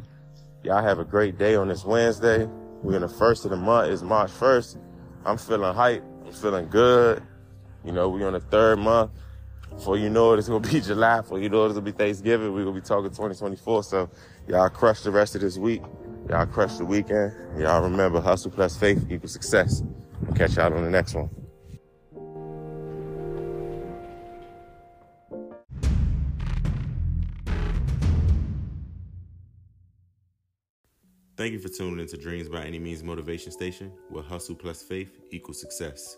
y'all 0.63 0.83
have 0.83 0.99
a 0.99 1.05
great 1.05 1.37
day 1.37 1.55
on 1.55 1.67
this 1.67 1.85
Wednesday. 1.85 2.47
We're 2.81 2.95
in 2.95 3.01
the 3.01 3.09
first 3.09 3.45
of 3.45 3.51
the 3.51 3.57
month, 3.57 3.91
it's 3.91 4.01
March 4.01 4.31
1st. 4.31 4.77
I'm 5.25 5.37
feeling 5.37 5.73
hype, 5.73 6.03
I'm 6.25 6.31
feeling 6.31 6.69
good. 6.69 7.23
You 7.87 7.93
know, 7.93 8.09
we're 8.09 8.27
on 8.27 8.33
the 8.33 8.41
third 8.41 8.79
month. 8.79 9.11
Before 9.69 9.95
you 9.97 10.09
know 10.09 10.33
it, 10.33 10.39
it's 10.39 10.49
gonna 10.49 10.59
be 10.71 10.81
July. 10.81 11.21
Before 11.21 11.39
you 11.39 11.47
know 11.47 11.65
it, 11.65 11.69
it'll 11.69 11.81
be 11.81 11.93
Thanksgiving. 11.93 12.53
We're 12.53 12.65
gonna 12.65 12.75
be 12.75 12.85
talking 12.85 13.09
2024. 13.09 13.83
So 13.83 14.09
y'all 14.45 14.67
crush 14.69 15.03
the 15.03 15.11
rest 15.11 15.35
of 15.35 15.41
this 15.41 15.57
week. 15.57 15.81
Y'all 16.29 16.45
crush 16.45 16.75
the 16.75 16.83
weekend. 16.83 17.33
Y'all 17.57 17.81
remember 17.81 18.19
hustle 18.19 18.51
plus 18.51 18.75
faith 18.75 19.05
equals 19.09 19.31
success. 19.31 19.83
I'll 20.27 20.35
catch 20.35 20.57
y'all 20.57 20.73
on 20.73 20.83
the 20.83 20.89
next 20.89 21.13
one. 21.15 21.29
Thank 31.37 31.53
you 31.53 31.59
for 31.59 31.69
tuning 31.69 31.99
into 31.99 32.17
Dreams 32.17 32.49
by 32.49 32.63
Any 32.63 32.79
Means 32.79 33.03
Motivation 33.03 33.53
Station, 33.53 33.93
where 34.09 34.23
hustle 34.23 34.55
plus 34.55 34.81
faith 34.81 35.17
equals 35.31 35.61
success. 35.61 36.17